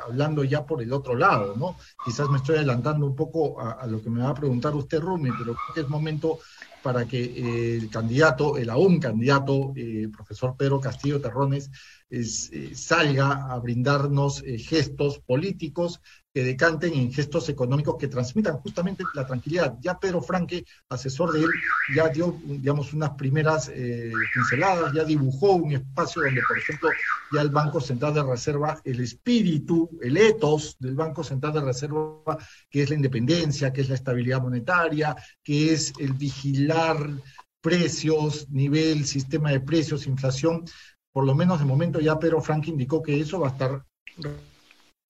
hablando 0.02 0.42
ya 0.42 0.64
por 0.64 0.80
el 0.80 0.94
otro 0.94 1.14
lado, 1.14 1.54
¿no? 1.54 1.76
Quizás 2.02 2.30
me 2.30 2.38
estoy 2.38 2.56
adelantando 2.56 3.04
un 3.04 3.14
poco 3.14 3.60
a, 3.60 3.86
lo 3.86 4.02
que 4.02 4.08
me 4.08 4.22
va 4.22 4.30
a 4.30 4.34
preguntar 4.34 4.74
usted, 4.74 5.00
Rumi, 5.00 5.28
pero 5.32 5.52
creo 5.52 5.74
que 5.74 5.80
es 5.82 5.88
momento 5.88 6.38
para 6.82 7.04
que 7.04 7.76
el 7.76 7.90
candidato, 7.90 8.56
el 8.56 8.70
aún 8.70 8.98
candidato, 8.98 9.74
profesor 10.16 10.56
Pedro 10.56 10.80
Castillo 10.80 11.20
Terrones, 11.20 11.70
eh, 12.12 12.72
salga 12.74 13.52
a 13.52 13.58
brindarnos 13.60 14.42
eh, 14.42 14.58
gestos 14.58 15.20
políticos 15.20 16.00
que 16.32 16.44
decanten 16.44 16.94
en 16.94 17.12
gestos 17.12 17.48
económicos 17.48 17.96
que 17.98 18.08
transmitan 18.08 18.58
justamente 18.58 19.08
la 19.12 19.26
tranquilidad. 19.26 19.76
Ya 19.80 19.98
Pedro 19.98 20.22
Franque, 20.22 20.64
asesor 20.88 21.32
de 21.32 21.44
él, 21.44 21.62
ya 21.86 22.08
dio, 22.08 22.40
digamos, 22.44 22.92
unas 22.92 23.10
primeras 23.10 23.68
eh, 23.74 24.28
pinceladas, 24.32 24.92
ya 24.92 25.04
dibujó 25.04 25.54
un 25.54 25.72
espacio 25.72 26.22
donde, 26.22 26.42
por 26.42 26.58
ejemplo, 26.58 26.96
ya 27.28 27.42
el 27.42 27.50
Banco 27.50 27.80
Central 27.80 28.14
de 28.14 28.22
Reserva, 28.22 28.80
el 28.84 29.00
espíritu, 29.00 29.90
el 30.00 30.16
ethos 30.16 30.76
del 30.78 30.94
Banco 30.94 31.24
Central 31.24 31.52
de 31.54 31.62
Reserva, 31.62 32.38
que 32.68 32.82
es 32.82 32.90
la 32.90 32.96
independencia, 32.96 33.72
que 33.72 33.80
es 33.80 33.88
la 33.88 33.96
estabilidad 33.96 34.40
monetaria, 34.40 35.16
que 35.42 35.72
es 35.72 35.94
el 35.98 36.14
vigilar 36.14 37.20
precios, 37.60 38.48
nivel, 38.50 39.04
sistema 39.04 39.50
de 39.50 39.60
precios, 39.60 40.06
inflación, 40.06 40.64
por 41.12 41.24
lo 41.24 41.34
menos 41.34 41.58
de 41.58 41.66
momento 41.66 42.00
ya 42.00 42.18
Pedro 42.18 42.40
Frank 42.40 42.68
indicó 42.68 43.02
que 43.02 43.20
eso 43.20 43.40
va 43.40 43.48
a 43.48 43.50
estar 43.50 43.84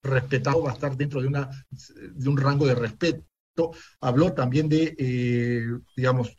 respetado, 0.03 0.63
va 0.63 0.71
a 0.71 0.73
estar 0.73 0.95
dentro 0.95 1.21
de, 1.21 1.27
una, 1.27 1.49
de 1.69 2.29
un 2.29 2.37
rango 2.37 2.65
de 2.65 2.75
respeto. 2.75 3.25
Habló 3.99 4.33
también 4.33 4.69
de, 4.69 4.95
eh, 4.97 5.65
digamos, 5.95 6.35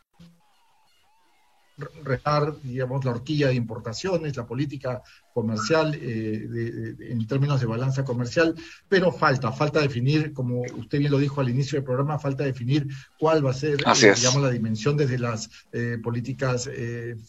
restar, 2.04 2.54
digamos, 2.62 3.04
la 3.04 3.12
horquilla 3.12 3.48
de 3.48 3.54
importaciones, 3.54 4.36
la 4.36 4.46
política 4.46 5.02
comercial 5.32 5.98
eh, 6.00 6.94
en 7.00 7.26
términos 7.26 7.60
de 7.60 7.66
balanza 7.66 8.04
comercial, 8.04 8.54
pero 8.88 9.12
falta, 9.12 9.52
falta 9.52 9.80
definir, 9.80 10.32
como 10.32 10.62
usted 10.62 10.98
bien 10.98 11.10
lo 11.10 11.18
dijo 11.18 11.40
al 11.40 11.48
inicio 11.48 11.76
del 11.76 11.84
programa, 11.84 12.18
falta 12.18 12.44
definir 12.44 12.86
cuál 13.18 13.44
va 13.44 13.50
a 13.50 13.54
ser, 13.54 13.80
eh, 13.80 14.14
digamos, 14.14 14.42
la 14.42 14.50
dimensión 14.50 14.96
desde 14.96 15.18
las 15.18 15.50
eh, 15.72 15.98
políticas 16.02 16.68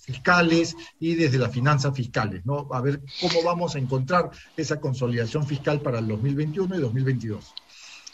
fiscales 0.01 0.75
y 0.99 1.15
desde 1.15 1.37
las 1.37 1.51
finanzas 1.51 1.95
fiscales, 1.95 2.45
¿no? 2.45 2.67
A 2.71 2.81
ver 2.81 3.01
cómo 3.19 3.43
vamos 3.43 3.75
a 3.75 3.79
encontrar 3.79 4.31
esa 4.57 4.79
consolidación 4.79 5.45
fiscal 5.45 5.81
para 5.81 5.99
el 5.99 6.07
2021 6.07 6.75
y 6.75 6.79
2022. 6.79 7.53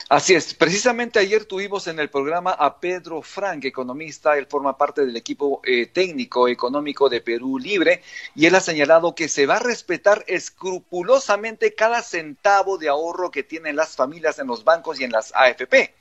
Así 0.08 0.34
es, 0.34 0.54
precisamente 0.54 1.20
ayer 1.20 1.46
tuvimos 1.46 1.88
en 1.88 2.00
el 2.00 2.10
programa 2.10 2.52
a 2.52 2.80
Pedro 2.80 3.22
Frank, 3.22 3.66
economista, 3.66 4.38
él 4.38 4.48
forma 4.48 4.78
parte 4.78 5.06
del 5.06 5.16
equipo 5.16 5.62
eh, 5.64 5.88
técnico 5.88 6.48
económico 6.48 7.10
de 7.10 7.22
Perú 7.22 7.60
Libre 7.60 8.02
y 8.34 8.46
él 8.46 8.56
ha 8.56 8.62
señalado 8.62 9.14
que 9.14 9.28
se 9.28 9.46
va 9.46 9.58
a 9.58 9.60
respetar 9.60 10.24
escrupulosamente 10.28 11.76
cada 11.76 12.02
centavo 12.02 12.78
de 12.78 12.90
ahorro 12.90 13.30
que 13.30 13.44
tienen 13.44 13.76
las 13.76 13.96
familias 13.96 14.40
en 14.40 14.48
los 14.48 14.64
bancos 14.64 15.00
y 15.00 15.04
en 15.04 15.12
las 15.12 15.34
AFP. 15.36 15.94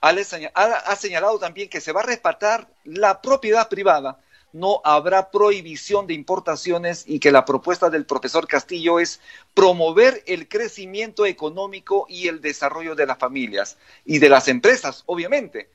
Ha 0.00 0.96
señalado 0.96 1.38
también 1.38 1.70
que 1.70 1.80
se 1.80 1.92
va 1.92 2.00
a 2.00 2.06
respetar 2.06 2.68
la 2.84 3.22
propiedad 3.22 3.68
privada 3.68 4.18
no 4.52 4.80
habrá 4.84 5.30
prohibición 5.30 6.06
de 6.06 6.14
importaciones 6.14 7.04
y 7.06 7.20
que 7.20 7.32
la 7.32 7.44
propuesta 7.44 7.90
del 7.90 8.06
profesor 8.06 8.46
Castillo 8.46 9.00
es 9.00 9.20
promover 9.54 10.22
el 10.26 10.48
crecimiento 10.48 11.26
económico 11.26 12.06
y 12.08 12.28
el 12.28 12.40
desarrollo 12.40 12.94
de 12.94 13.06
las 13.06 13.18
familias 13.18 13.76
y 14.04 14.18
de 14.18 14.28
las 14.28 14.48
empresas, 14.48 15.02
obviamente. 15.06 15.68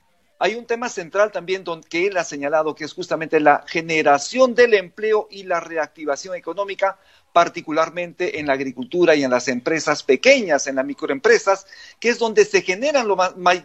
Hay 0.43 0.55
un 0.55 0.65
tema 0.65 0.89
central 0.89 1.31
también 1.31 1.63
que 1.87 2.07
él 2.07 2.17
ha 2.17 2.23
señalado, 2.23 2.73
que 2.73 2.85
es 2.85 2.93
justamente 2.93 3.39
la 3.39 3.63
generación 3.67 4.55
del 4.55 4.73
empleo 4.73 5.27
y 5.29 5.43
la 5.43 5.59
reactivación 5.59 6.33
económica 6.33 6.97
particularmente 7.33 8.39
en 8.39 8.47
la 8.47 8.53
agricultura 8.53 9.15
y 9.15 9.23
en 9.23 9.31
las 9.31 9.47
empresas 9.47 10.03
pequeñas, 10.03 10.67
en 10.67 10.75
las 10.75 10.85
microempresas, 10.85 11.65
que 11.99 12.09
es 12.09 12.19
donde 12.19 12.45
se 12.45 12.61
generan 12.61 13.07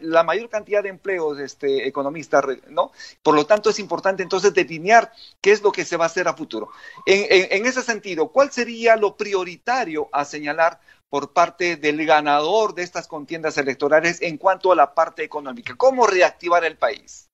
la 0.00 0.23
mayor 0.23 0.49
cantidad 0.49 0.82
de 0.82 0.88
empleos, 0.88 1.38
este 1.38 1.87
economista, 1.87 2.42
¿no? 2.68 2.92
Por 3.23 3.35
lo 3.35 3.46
tanto, 3.46 3.70
es 3.70 3.78
importante 3.78 4.23
entonces 4.23 4.54
delinear 4.54 5.12
qué 5.40 5.52
es 5.52 5.62
lo 5.62 5.73
que 5.73 5.85
se 5.85 5.96
va 5.96 6.04
a 6.04 6.06
hacer 6.06 6.28
a 6.28 6.35
futuro. 6.35 6.70
En, 7.06 7.66
ese 7.66 7.82
sentido, 7.82 8.28
¿cuál 8.28 8.52
sería 8.52 8.96
lo 8.96 9.16
prioritario 9.16 10.08
a 10.12 10.25
señalar 10.25 10.80
por 11.08 11.32
parte 11.32 11.76
del 11.76 12.04
ganador 12.04 12.75
de 12.75 12.82
estas 12.82 13.08
contiendas 13.08 13.58
electorales 13.58 14.20
en 14.23 14.38
cuanto 14.38 14.73
a 14.73 14.76
la 14.76 14.94
parte 14.94 15.25
económica? 15.25 15.75
¿Cómo 15.76 16.06
reactivar 16.06 16.64
el 16.64 16.76
país? 16.76 17.28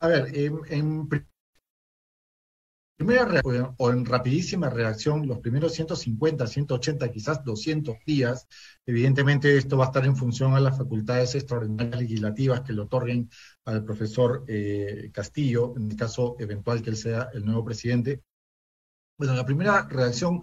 A 0.00 0.08
ver, 0.08 0.36
en 0.36 1.08
primera 2.96 3.40
o 3.78 3.90
en 3.90 4.04
rapidísima 4.04 4.70
reacción, 4.70 5.26
los 5.26 5.40
primeros 5.40 5.72
150, 5.72 6.46
180, 6.46 7.10
quizás 7.10 7.44
200 7.44 7.96
días, 8.06 8.46
evidentemente 8.86 9.56
esto 9.56 9.76
va 9.76 9.84
a 9.84 9.88
estar 9.88 10.04
en 10.06 10.16
función 10.16 10.54
a 10.54 10.60
las 10.60 10.78
facultades 10.78 11.34
extraordinarias 11.34 12.00
legislativas 12.00 12.62
que 12.62 12.72
le 12.72 12.82
otorguen 12.82 13.30
al 13.64 13.84
profesor 13.84 14.44
eh, 14.46 15.10
Castillo, 15.12 15.74
en 15.76 15.90
el 15.90 15.96
caso 15.96 16.36
eventual 16.38 16.82
que 16.82 16.90
él 16.90 16.96
sea 16.96 17.28
el 17.34 17.44
nuevo 17.44 17.64
presidente. 17.64 18.22
Bueno, 19.18 19.34
la 19.34 19.44
primera 19.44 19.86
reacción 19.88 20.42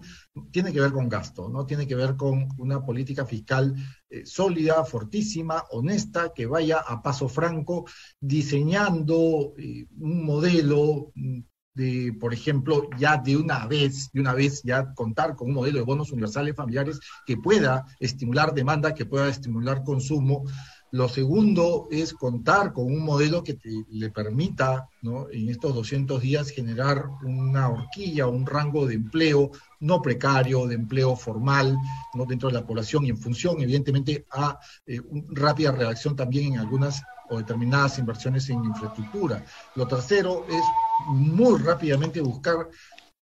tiene 0.50 0.72
que 0.72 0.80
ver 0.80 0.92
con 0.92 1.08
gasto, 1.08 1.48
¿no? 1.50 1.66
Tiene 1.66 1.86
que 1.86 1.94
ver 1.94 2.16
con 2.16 2.48
una 2.56 2.82
política 2.82 3.26
fiscal 3.26 3.74
eh, 4.08 4.24
sólida, 4.24 4.84
fortísima, 4.84 5.64
honesta, 5.72 6.32
que 6.34 6.46
vaya 6.46 6.78
a 6.78 7.02
paso 7.02 7.28
franco, 7.28 7.84
diseñando 8.18 9.52
eh, 9.58 9.86
un 9.98 10.24
modelo 10.24 11.12
mm, 11.14 11.40
de, 11.80 12.12
por 12.12 12.34
ejemplo, 12.34 12.90
ya 12.98 13.16
de 13.16 13.38
una 13.38 13.66
vez, 13.66 14.10
de 14.12 14.20
una 14.20 14.34
vez 14.34 14.62
ya 14.62 14.92
contar 14.92 15.34
con 15.34 15.48
un 15.48 15.54
modelo 15.54 15.78
de 15.78 15.84
bonos 15.84 16.12
universales 16.12 16.54
familiares 16.54 17.00
que 17.24 17.38
pueda 17.38 17.86
estimular 17.98 18.52
demanda, 18.52 18.94
que 18.94 19.06
pueda 19.06 19.28
estimular 19.28 19.82
consumo. 19.82 20.44
Lo 20.90 21.08
segundo 21.08 21.88
es 21.90 22.12
contar 22.12 22.74
con 22.74 22.84
un 22.84 23.02
modelo 23.02 23.42
que 23.42 23.56
le 23.88 24.10
permita, 24.10 24.88
¿no? 25.00 25.30
en 25.30 25.48
estos 25.48 25.74
200 25.74 26.20
días, 26.20 26.50
generar 26.50 27.06
una 27.22 27.70
horquilla, 27.70 28.26
un 28.26 28.44
rango 28.44 28.86
de 28.86 28.96
empleo 28.96 29.50
no 29.78 30.02
precario, 30.02 30.66
de 30.66 30.74
empleo 30.74 31.16
formal, 31.16 31.78
¿no? 32.12 32.26
dentro 32.26 32.48
de 32.50 32.56
la 32.56 32.66
población 32.66 33.06
y 33.06 33.10
en 33.10 33.16
función, 33.16 33.58
evidentemente, 33.60 34.26
a 34.32 34.58
eh, 34.86 35.00
una 35.00 35.24
rápida 35.30 35.72
reacción 35.72 36.14
también 36.14 36.52
en 36.52 36.58
algunas 36.58 37.00
o 37.30 37.38
determinadas 37.38 37.98
inversiones 37.98 38.50
en 38.50 38.64
infraestructura. 38.64 39.44
Lo 39.76 39.86
tercero 39.86 40.44
es 40.50 40.62
muy 41.08 41.58
rápidamente 41.60 42.20
buscar, 42.20 42.68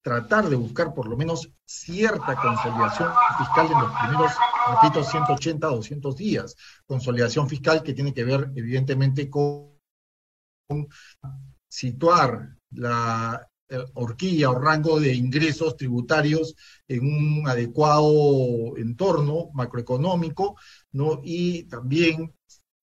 tratar 0.02 0.50
de 0.50 0.56
buscar 0.56 0.94
por 0.94 1.08
lo 1.08 1.18
menos 1.18 1.50
cierta 1.66 2.36
consolidación 2.36 3.12
fiscal 3.38 3.68
en 3.68 3.80
los 3.80 3.92
primeros, 4.00 4.32
repito, 4.82 5.04
180, 5.04 5.68
200 5.68 6.16
días. 6.16 6.56
Consolidación 6.86 7.48
fiscal 7.48 7.84
que 7.84 7.94
tiene 7.94 8.14
que 8.14 8.24
ver 8.24 8.52
evidentemente 8.56 9.30
con 9.30 9.78
situar 11.68 12.56
la 12.72 13.48
horquilla 13.94 14.50
o 14.50 14.60
rango 14.60 15.00
de 15.00 15.14
ingresos 15.14 15.78
tributarios 15.78 16.56
en 16.88 17.06
un 17.06 17.48
adecuado 17.48 18.76
entorno 18.78 19.52
macroeconómico, 19.54 20.58
¿no? 20.92 21.22
Y 21.24 21.64
también 21.64 22.34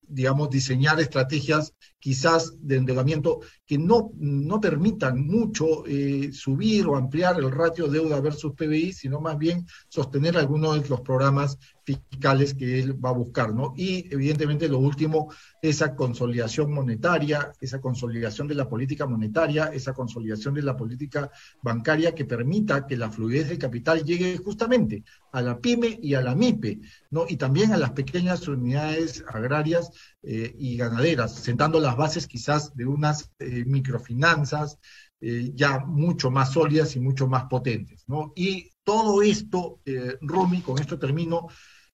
digamos, 0.08 0.50
diseñar 0.50 1.00
estrategias 1.00 1.74
quizás 1.98 2.54
de 2.60 2.76
endeudamiento 2.76 3.40
que 3.66 3.78
no, 3.78 4.12
no 4.16 4.60
permitan 4.60 5.26
mucho 5.26 5.84
eh, 5.86 6.30
subir 6.32 6.86
o 6.86 6.96
ampliar 6.96 7.38
el 7.38 7.50
ratio 7.50 7.88
deuda 7.88 8.20
versus 8.20 8.54
PBI, 8.54 8.92
sino 8.92 9.20
más 9.20 9.36
bien 9.36 9.66
sostener 9.88 10.36
algunos 10.36 10.80
de 10.80 10.88
los 10.88 11.00
programas 11.00 11.58
fiscales 11.86 12.54
que 12.54 12.80
él 12.80 13.04
va 13.04 13.10
a 13.10 13.12
buscar, 13.12 13.54
¿no? 13.54 13.72
Y 13.76 14.12
evidentemente 14.12 14.68
lo 14.68 14.78
último, 14.78 15.32
esa 15.62 15.94
consolidación 15.94 16.72
monetaria, 16.72 17.52
esa 17.60 17.80
consolidación 17.80 18.48
de 18.48 18.56
la 18.56 18.68
política 18.68 19.06
monetaria, 19.06 19.66
esa 19.66 19.92
consolidación 19.92 20.54
de 20.54 20.62
la 20.62 20.76
política 20.76 21.30
bancaria 21.62 22.12
que 22.12 22.24
permita 22.24 22.86
que 22.86 22.96
la 22.96 23.10
fluidez 23.10 23.48
del 23.48 23.58
capital 23.58 24.04
llegue 24.04 24.36
justamente 24.36 25.04
a 25.30 25.42
la 25.42 25.60
pyme 25.60 25.98
y 26.02 26.14
a 26.14 26.22
la 26.22 26.34
MIPE, 26.34 26.80
¿no? 27.10 27.26
Y 27.28 27.36
también 27.36 27.72
a 27.72 27.76
las 27.76 27.92
pequeñas 27.92 28.48
unidades 28.48 29.24
agrarias 29.28 29.90
eh, 30.28 30.52
y 30.58 30.76
ganaderas, 30.76 31.36
sentando 31.36 31.78
las 31.78 31.96
bases 31.96 32.26
quizás 32.26 32.74
de 32.74 32.84
unas 32.84 33.30
eh, 33.38 33.64
microfinanzas 33.64 34.76
eh, 35.20 35.52
ya 35.54 35.78
mucho 35.78 36.32
más 36.32 36.52
sólidas 36.52 36.96
y 36.96 37.00
mucho 37.00 37.28
más 37.28 37.44
potentes, 37.44 38.02
¿no? 38.08 38.32
Y 38.34 38.72
todo 38.82 39.22
esto, 39.22 39.80
Rumi, 40.20 40.62
con 40.62 40.80
esto 40.80 40.98
termino, 40.98 41.46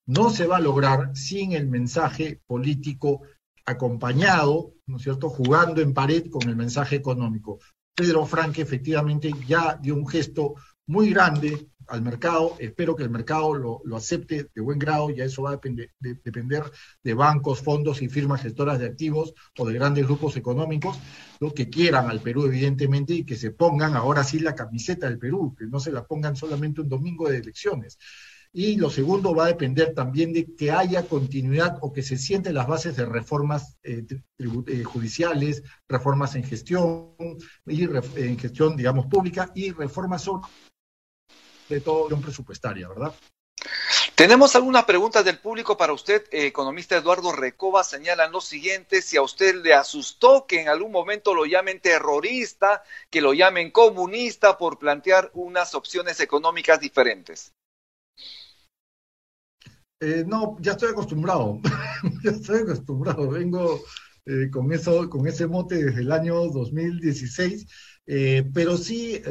no 0.06 0.30
se 0.30 0.46
va 0.46 0.56
a 0.56 0.60
lograr 0.60 1.14
sin 1.14 1.52
el 1.52 1.68
mensaje 1.68 2.40
político 2.46 3.20
acompañado, 3.66 4.76
¿no 4.86 4.96
es 4.96 5.02
cierto?, 5.02 5.28
jugando 5.28 5.82
en 5.82 5.92
pared 5.92 6.30
con 6.30 6.48
el 6.48 6.56
mensaje 6.56 6.96
económico. 6.96 7.58
Pedro 7.94 8.24
Franque 8.24 8.62
efectivamente 8.62 9.30
ya 9.46 9.78
dio 9.80 9.94
un 9.94 10.08
gesto 10.08 10.54
muy 10.86 11.10
grande 11.10 11.68
al 11.88 12.02
mercado, 12.02 12.56
espero 12.58 12.96
que 12.96 13.02
el 13.02 13.10
mercado 13.10 13.54
lo, 13.54 13.96
acepte 13.96 14.48
de 14.54 14.60
buen 14.60 14.78
grado, 14.78 15.10
ya 15.10 15.24
eso 15.24 15.42
va 15.42 15.50
a 15.50 15.52
depender 15.52 15.90
de, 16.00 16.14
depender 16.24 16.64
de 17.02 17.14
bancos, 17.14 17.60
fondos 17.60 18.02
y 18.02 18.08
firmas 18.08 18.42
gestoras 18.42 18.78
de 18.78 18.86
activos 18.86 19.34
o 19.58 19.66
de 19.66 19.74
grandes 19.74 20.06
grupos 20.06 20.36
económicos, 20.36 20.98
lo 21.40 21.52
que 21.52 21.68
quieran 21.68 22.10
al 22.10 22.20
Perú 22.20 22.46
evidentemente 22.46 23.14
y 23.14 23.24
que 23.24 23.36
se 23.36 23.50
pongan 23.50 23.96
ahora 23.96 24.24
sí 24.24 24.38
la 24.38 24.54
camiseta 24.54 25.08
del 25.08 25.18
Perú, 25.18 25.54
que 25.58 25.66
no 25.66 25.80
se 25.80 25.92
la 25.92 26.04
pongan 26.04 26.36
solamente 26.36 26.80
un 26.80 26.88
domingo 26.88 27.28
de 27.28 27.38
elecciones. 27.38 27.98
Y 28.54 28.76
lo 28.76 28.90
segundo 28.90 29.34
va 29.34 29.46
a 29.46 29.48
depender 29.48 29.94
también 29.94 30.34
de 30.34 30.54
que 30.54 30.70
haya 30.70 31.08
continuidad 31.08 31.78
o 31.80 31.90
que 31.90 32.02
se 32.02 32.18
sienten 32.18 32.54
las 32.54 32.66
bases 32.66 32.96
de 32.96 33.06
reformas 33.06 33.78
eh, 33.82 34.04
eh, 34.38 34.84
judiciales, 34.84 35.62
reformas 35.88 36.34
en 36.34 36.44
gestión, 36.44 37.14
y 37.66 37.84
en 37.84 38.38
gestión, 38.38 38.76
digamos, 38.76 39.06
pública 39.06 39.50
y 39.54 39.70
reformas 39.70 40.28
todo 41.84 42.20
presupuestaria, 42.20 42.88
¿verdad? 42.88 43.14
Tenemos 44.14 44.54
algunas 44.56 44.84
preguntas 44.84 45.24
del 45.24 45.38
público 45.38 45.76
para 45.76 45.92
usted. 45.92 46.24
Eh, 46.30 46.46
economista 46.46 46.96
Eduardo 46.96 47.32
Recoba 47.32 47.82
señala 47.82 48.28
lo 48.28 48.40
siguiente, 48.40 49.02
si 49.02 49.16
a 49.16 49.22
usted 49.22 49.56
le 49.62 49.74
asustó 49.74 50.46
que 50.46 50.60
en 50.60 50.68
algún 50.68 50.92
momento 50.92 51.34
lo 51.34 51.46
llamen 51.46 51.80
terrorista, 51.80 52.82
que 53.10 53.20
lo 53.20 53.32
llamen 53.32 53.70
comunista 53.70 54.58
por 54.58 54.78
plantear 54.78 55.30
unas 55.34 55.74
opciones 55.74 56.20
económicas 56.20 56.80
diferentes. 56.80 57.52
Eh, 60.00 60.24
no, 60.26 60.56
ya 60.60 60.72
estoy 60.72 60.90
acostumbrado, 60.90 61.60
ya 62.24 62.32
estoy 62.32 62.62
acostumbrado, 62.62 63.30
vengo 63.30 63.80
eh, 64.26 64.50
con, 64.50 64.72
eso, 64.72 65.08
con 65.08 65.28
ese 65.28 65.46
mote 65.46 65.76
desde 65.76 66.00
el 66.00 66.10
año 66.10 66.48
2016, 66.48 67.66
eh, 68.06 68.44
pero 68.52 68.76
sí, 68.76 69.22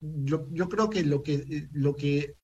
yo, 0.00 0.46
yo, 0.50 0.68
creo 0.68 0.90
que 0.90 1.02
lo, 1.04 1.22
que 1.22 1.68
lo 1.72 1.94
que 1.94 2.36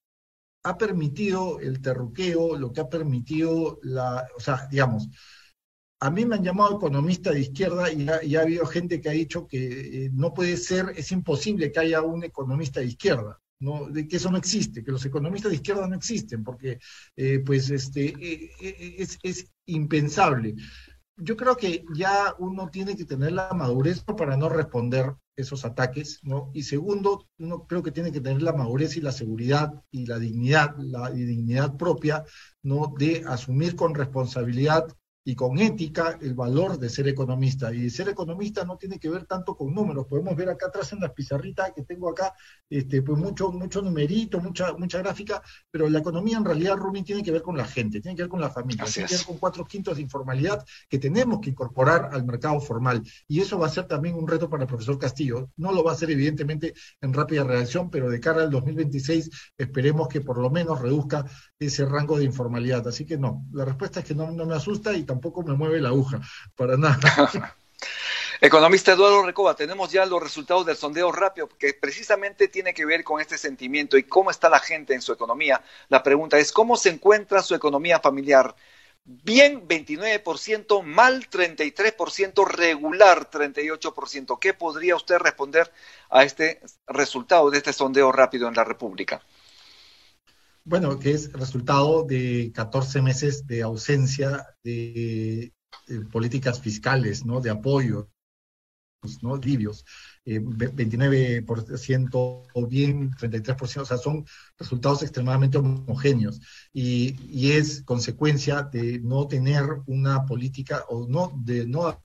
ha 0.65 0.79
permitido 0.79 1.61
el 1.61 1.81
terruqueo, 1.81 2.57
lo 2.57 2.73
que 2.73 2.81
ha 2.81 2.89
permitido 2.89 3.79
la, 3.83 4.27
o 4.37 4.41
sea, 4.41 4.69
digamos, 4.71 5.09
a 6.01 6.11
mí 6.11 6.25
me 6.25 6.37
han 6.37 6.45
llamado 6.45 6.77
economista 6.77 7.33
de 7.33 7.41
izquierda 7.41 7.93
y 7.93 8.09
ha, 8.09 8.23
y 8.25 8.37
ha 8.37 8.43
habido 8.43 8.67
gente 8.67 9.01
que 9.01 9.09
ha 9.09 9.13
dicho 9.13 9.47
que 9.47 10.11
no 10.13 10.35
puede 10.35 10.57
ser, 10.57 10.93
es 10.97 11.13
imposible 11.13 11.71
que 11.71 11.81
haya 11.81 12.03
un 12.03 12.25
economista 12.25 12.81
de 12.81 12.87
izquierda 12.87 13.43
de 13.91 14.09
que 14.09 14.17
eso 14.17 14.31
no 14.31 14.39
existe, 14.39 14.83
que 14.83 14.91
los 14.91 15.05
economistas 15.05 15.51
de 15.51 15.57
izquierda 15.57 15.87
no 15.87 15.95
existen, 15.95 16.43
porque 16.43 16.79
eh, 17.17 17.39
pues 17.41 17.71
este, 17.71 18.07
eh, 18.07 18.51
eh, 18.61 18.97
es, 18.99 19.19
es, 19.23 19.47
impensable. 19.67 20.57
Yo 21.17 21.37
creo 21.37 21.57
que 21.57 21.85
ya 21.95 22.35
uno 22.39 22.69
tiene 22.71 22.97
que 22.97 23.05
tener 23.05 23.33
la 23.33 23.51
madurez 23.53 24.03
para 24.03 24.37
no 24.37 24.49
responder 24.49 25.15
esos 25.37 25.65
ataques, 25.65 26.21
¿no? 26.23 26.51
Y 26.53 26.63
segundo, 26.63 27.29
uno 27.39 27.67
creo 27.67 27.83
que 27.83 27.93
tiene 27.93 28.13
que 28.13 28.21
tener 28.21 28.43
la 28.43 28.53
madurez 28.53 28.97
y 28.97 29.01
la 29.01 29.13
seguridad 29.13 29.73
y 29.91 30.07
la 30.07 30.19
dignidad, 30.19 30.75
la 30.79 31.11
dignidad 31.11 31.77
propia, 31.77 32.25
¿no? 32.63 32.93
De 32.99 33.25
asumir 33.27 33.77
con 33.77 33.95
responsabilidad 33.95 34.87
y 35.25 35.35
con 35.35 35.59
ética 35.59 36.19
el 36.21 36.35
valor 36.35 36.79
de 36.79 36.89
ser 36.89 37.07
economista. 37.09 37.73
Y 37.73 37.91
ser 37.91 38.09
economista 38.09 38.65
no 38.65 38.77
tiene 38.77 38.99
que 38.99 39.09
ver 39.09 39.25
tanto 39.25 39.55
con 39.57 39.73
números. 39.73 40.07
Podemos 40.07 40.35
ver 40.35 40.49
acá 40.49 40.67
atrás 40.67 40.93
en 40.93 41.01
las 41.01 41.13
pizarritas 41.13 41.73
que 41.75 41.83
tengo 41.83 42.11
acá, 42.11 42.35
este, 42.69 43.03
pues 43.03 43.19
mucho, 43.19 43.53
mucho 43.53 43.83
numerito, 43.83 44.41
mucha, 44.41 44.73
mucha 44.73 44.99
gráfica, 44.99 45.41
pero 45.71 45.89
la 45.89 46.01
economía 46.01 46.39
en 46.39 46.45
realidad, 46.45 46.77
Rubin, 46.77 47.05
tiene 47.05 47.23
que 47.23 47.31
ver 47.31 47.43
con 47.43 47.57
la 47.57 47.65
gente, 47.65 48.01
tiene 48.01 48.17
que 48.17 48.23
ver 48.23 48.31
con 48.31 48.41
la 48.41 48.51
familia, 48.51 48.85
tiene 48.85 49.09
que 49.09 49.17
ver 49.17 49.27
con 49.27 49.39
cuatro 49.39 49.65
quintos 49.65 49.97
de 49.97 50.03
informalidad 50.03 50.65
que 50.89 50.99
tenemos 50.99 51.41
que 51.41 51.51
incorporar 51.51 52.11
al 52.13 52.25
mercado 52.25 52.61
formal. 52.61 53.03
Y 53.29 53.41
eso 53.41 53.59
va 53.59 53.67
a 53.67 53.71
ser 53.71 53.87
también 53.87 54.17
un 54.17 54.27
reto 54.27 54.51
para 54.51 54.65
el 54.65 54.69
profesor 54.69 54.99
Castillo. 54.99 55.51
No 55.57 55.73
lo 55.73 55.85
va 55.85 55.93
a 55.93 55.95
hacer 55.95 56.11
evidentemente 56.11 56.75
en 57.01 57.13
rápida 57.13 57.45
reacción, 57.45 57.91
pero 57.91 58.11
de 58.11 58.19
cara 58.19 58.43
al 58.43 58.51
2026 58.51 59.31
esperemos 59.57 60.09
que 60.09 60.21
por 60.21 60.39
lo 60.39 60.51
menos 60.51 60.81
reduzca 60.81 61.25
ese 61.59 61.85
rango 61.85 62.19
de 62.19 62.25
informalidad. 62.25 62.87
Así 62.89 63.07
que 63.07 63.17
no, 63.17 63.47
la 63.53 63.65
respuesta 63.65 64.01
es 64.01 64.07
que 64.07 64.15
no, 64.15 64.33
no 64.33 64.47
me 64.47 64.55
asusta 64.55 64.97
y 64.97 65.05
tampoco 65.13 65.43
me 65.43 65.53
mueve 65.53 65.81
la 65.81 65.91
aguja, 65.91 66.21
para 66.57 66.77
nada. 66.79 66.99
Economista 68.41 68.93
Eduardo 68.93 69.23
Recoba, 69.23 69.55
tenemos 69.55 69.93
ya 69.93 70.07
los 70.07 70.21
resultados 70.21 70.65
del 70.67 70.77
sondeo 70.77 71.13
rápido, 71.13 71.49
que 71.49 71.75
precisamente 71.75 72.49
tiene 72.49 72.73
que 72.73 72.87
ver 72.87 73.05
con 73.05 73.21
este 73.21 73.37
sentimiento 73.39 73.99
y 73.99 74.05
cómo 74.05 74.31
está 74.31 74.49
la 74.49 74.59
gente 74.59 74.95
en 74.95 75.03
su 75.03 75.13
economía. 75.13 75.63
La 75.89 76.03
pregunta 76.03 76.39
es, 76.39 76.51
¿cómo 76.51 76.77
se 76.77 76.89
encuentra 76.89 77.43
su 77.43 77.55
economía 77.55 78.01
familiar? 78.01 78.57
Bien, 79.05 79.69
29%, 79.69 80.83
mal 80.83 81.29
33%, 81.29 82.47
regular 82.47 83.31
38%. 83.31 84.39
¿Qué 84.41 84.55
podría 84.55 84.97
usted 84.97 85.19
responder 85.19 85.71
a 86.09 86.25
este 86.25 86.63
resultado 86.87 87.51
de 87.51 87.59
este 87.59 87.73
sondeo 87.73 88.11
rápido 88.11 88.49
en 88.49 88.55
la 88.55 88.65
República? 88.65 89.23
Bueno, 90.65 90.99
que 90.99 91.11
es 91.13 91.33
resultado 91.33 92.05
de 92.05 92.53
14 92.55 93.03
meses 93.03 93.47
de 93.47 93.63
ausencia 93.63 94.47
de, 94.63 95.53
políticas 96.11 96.61
fiscales, 96.61 97.25
¿no? 97.25 97.41
De 97.41 97.51
apoyo, 97.51 98.09
¿no? 99.23 99.37
Libios. 99.37 99.85
Eh, 100.25 100.41
29% 100.41 102.11
o 102.55 102.67
bien 102.69 103.11
33%, 103.13 103.83
o 103.83 103.85
sea, 103.85 103.99
son 103.99 104.25
resultados 104.57 105.03
extremadamente 105.03 105.59
homogéneos 105.59 106.41
y, 106.73 107.17
y, 107.29 107.53
es 107.53 107.83
consecuencia 107.83 108.63
de 108.63 109.01
no 109.01 109.27
tener 109.27 109.65
una 109.87 110.25
política 110.25 110.85
o 110.89 111.09
no 111.09 111.33
de 111.45 111.67
no 111.67 112.01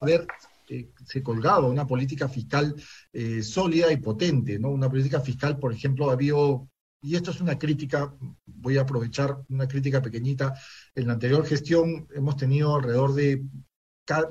haber 0.00 0.26
eh, 0.68 0.90
se 1.06 1.22
colgado 1.22 1.68
una 1.68 1.86
política 1.86 2.28
fiscal 2.28 2.74
eh, 3.12 3.42
sólida 3.42 3.92
y 3.92 3.96
potente, 3.98 4.58
¿no? 4.58 4.70
Una 4.70 4.88
política 4.88 5.20
fiscal, 5.20 5.58
por 5.58 5.72
ejemplo, 5.72 6.08
ha 6.08 6.14
habido 6.14 6.70
y 7.02 7.16
esto 7.16 7.32
es 7.32 7.40
una 7.40 7.58
crítica, 7.58 8.14
voy 8.46 8.78
a 8.78 8.82
aprovechar 8.82 9.36
una 9.48 9.66
crítica 9.66 10.00
pequeñita, 10.00 10.54
en 10.94 11.08
la 11.08 11.14
anterior 11.14 11.44
gestión 11.44 12.08
hemos 12.14 12.36
tenido 12.36 12.76
alrededor 12.76 13.14
de 13.14 13.44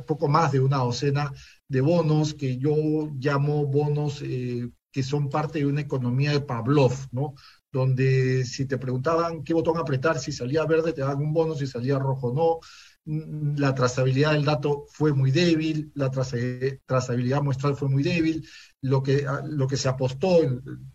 poco 0.08 0.28
más 0.28 0.52
de 0.52 0.60
una 0.60 0.78
docena 0.78 1.32
de 1.68 1.82
bonos 1.82 2.34
que 2.34 2.58
yo 2.58 2.76
llamo 3.20 3.66
bonos 3.66 4.22
eh, 4.22 4.70
que 4.92 5.04
son 5.04 5.30
parte 5.30 5.60
de 5.60 5.66
una 5.66 5.82
economía 5.82 6.32
de 6.32 6.42
Pavlov, 6.42 6.94
¿no? 7.12 7.34
Donde 7.72 8.44
si 8.46 8.66
te 8.66 8.78
preguntaban 8.78 9.44
qué 9.44 9.54
botón 9.54 9.78
apretar, 9.78 10.20
si 10.20 10.32
salía 10.32 10.66
verde 10.66 10.94
te 10.94 11.02
daban 11.02 11.20
un 11.20 11.34
bono, 11.34 11.56
si 11.56 11.68
salía 11.68 11.98
rojo 11.98 12.34
no, 12.34 12.60
la 13.06 13.74
trazabilidad 13.74 14.34
del 14.34 14.46
dato 14.46 14.86
fue 14.90 15.14
muy 15.14 15.32
débil, 15.32 15.92
la 15.96 16.12
trazabilidad 16.12 17.42
muestral 17.42 17.76
fue 17.76 17.90
muy 17.90 18.04
débil, 18.04 18.48
lo 18.82 19.02
que, 19.02 19.26
lo 19.46 19.68
que 19.68 19.78
se 19.78 19.90
apostó, 19.90 20.40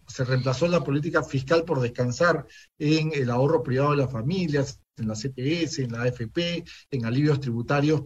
se 0.07 0.25
reemplazó 0.25 0.69
la 0.69 0.85
política 0.85 1.23
fiscal 1.23 1.65
por 1.65 1.81
descansar 1.81 2.47
en 2.79 3.11
el 3.13 3.31
ahorro 3.31 3.63
privado 3.63 3.91
de 3.91 3.99
las 3.99 4.13
familias, 4.13 4.81
en 4.97 5.09
la 5.09 5.15
CPS, 5.15 5.81
en 5.81 5.93
la 5.93 6.03
AFP, 6.03 6.65
en 6.91 7.05
alivios 7.05 7.41
tributarios 7.41 8.03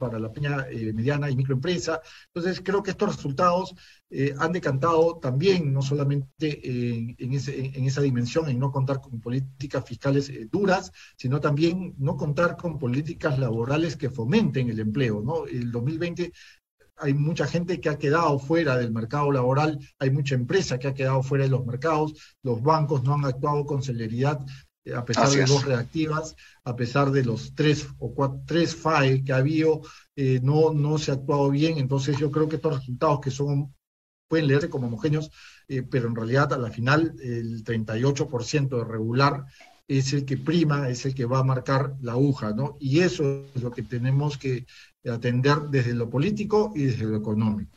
para 0.00 0.18
la 0.18 0.32
pequeña, 0.32 0.66
eh, 0.70 0.92
mediana 0.94 1.30
y 1.30 1.36
microempresa. 1.36 2.00
Entonces, 2.34 2.62
creo 2.64 2.82
que 2.82 2.92
estos 2.92 3.16
resultados 3.16 3.74
eh, 4.08 4.34
han 4.38 4.52
decantado 4.52 5.18
también, 5.18 5.72
no 5.72 5.82
solamente 5.82 6.46
en, 6.64 7.86
esa 7.86 8.00
dimensión, 8.00 8.48
en 8.48 8.58
no 8.58 8.72
contar 8.72 9.00
con 9.00 9.20
políticas 9.20 9.84
fiscales 9.84 10.30
eh, 10.30 10.48
duras, 10.50 10.90
sino 11.16 11.38
también 11.38 11.94
no 11.98 12.16
contar 12.16 12.56
con 12.56 12.78
políticas 12.78 13.38
laborales 13.38 13.96
que 13.96 14.10
fomenten 14.10 14.70
el 14.70 14.80
empleo. 14.80 15.22
¿no? 15.22 15.44
El 15.46 15.70
2020 15.70 16.32
hay 16.96 17.14
mucha 17.14 17.46
gente 17.46 17.80
que 17.80 17.88
ha 17.88 17.98
quedado 17.98 18.38
fuera 18.38 18.76
del 18.76 18.92
mercado 18.92 19.30
laboral, 19.32 19.78
hay 19.98 20.10
mucha 20.10 20.34
empresa 20.34 20.78
que 20.78 20.88
ha 20.88 20.94
quedado 20.94 21.22
fuera 21.22 21.44
de 21.44 21.50
los 21.50 21.64
mercados, 21.64 22.14
los 22.42 22.62
bancos 22.62 23.02
no 23.04 23.14
han 23.14 23.24
actuado 23.24 23.64
con 23.64 23.82
celeridad 23.82 24.40
a 24.94 25.04
pesar 25.04 25.28
de 25.28 25.44
dos 25.44 25.64
reactivas, 25.64 26.36
a 26.64 26.74
pesar 26.74 27.10
de 27.10 27.24
los 27.24 27.54
tres 27.54 27.86
o 27.98 28.14
cuatro, 28.14 28.40
tres 28.46 28.74
FAE 28.74 29.22
que 29.24 29.32
ha 29.32 29.36
habido, 29.36 29.82
eh, 30.16 30.40
no, 30.42 30.72
no 30.72 30.98
se 30.98 31.10
ha 31.10 31.14
actuado 31.14 31.50
bien, 31.50 31.78
entonces 31.78 32.18
yo 32.18 32.30
creo 32.30 32.48
que 32.48 32.56
estos 32.56 32.78
resultados 32.78 33.20
que 33.20 33.30
son 33.30 33.74
pueden 34.28 34.46
leerse 34.46 34.70
como 34.70 34.86
homogéneos, 34.86 35.30
eh, 35.68 35.82
pero 35.82 36.08
en 36.08 36.14
realidad 36.14 36.52
a 36.52 36.58
la 36.58 36.70
final 36.70 37.14
el 37.20 37.64
38% 37.64 38.78
de 38.78 38.84
regular 38.84 39.44
es 39.88 40.12
el 40.12 40.24
que 40.24 40.36
prima, 40.36 40.88
es 40.88 41.04
el 41.04 41.14
que 41.16 41.24
va 41.24 41.40
a 41.40 41.44
marcar 41.44 41.96
la 42.00 42.12
aguja, 42.12 42.52
¿no? 42.52 42.76
Y 42.78 43.00
eso 43.00 43.44
es 43.52 43.62
lo 43.62 43.72
que 43.72 43.82
tenemos 43.82 44.38
que 44.38 44.66
atender 45.04 45.62
desde 45.68 45.94
lo 45.94 46.08
político 46.08 46.72
y 46.76 46.84
desde 46.84 47.06
lo 47.06 47.16
económico. 47.16 47.76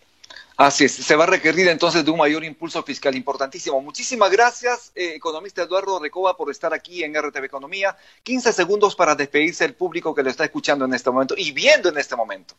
Así 0.56 0.86
es, 0.86 0.92
se 0.94 1.16
va 1.16 1.24
a 1.24 1.28
requerir 1.28 1.68
entonces 1.68 2.06
de 2.06 2.12
un 2.12 2.20
mayor 2.20 2.44
impulso 2.44 2.84
fiscal 2.84 3.16
importantísimo. 3.16 3.82
Muchísimas 3.82 4.32
gracias, 4.32 4.92
eh, 4.94 5.16
economista 5.16 5.64
Eduardo 5.64 6.00
Recoba, 6.00 6.38
por 6.38 6.52
estar 6.52 6.74
aquí 6.74 7.04
en 7.04 7.16
RTV 7.16 7.46
Economía. 7.46 7.98
15 8.22 8.54
segundos 8.54 8.96
para 8.96 9.16
despedirse 9.16 9.64
del 9.64 9.74
público 9.76 10.14
que 10.14 10.22
lo 10.22 10.30
está 10.30 10.46
escuchando 10.46 10.86
en 10.86 10.94
este 10.94 11.10
momento 11.10 11.34
y 11.36 11.52
viendo 11.52 11.90
en 11.90 11.98
este 11.98 12.16
momento. 12.16 12.56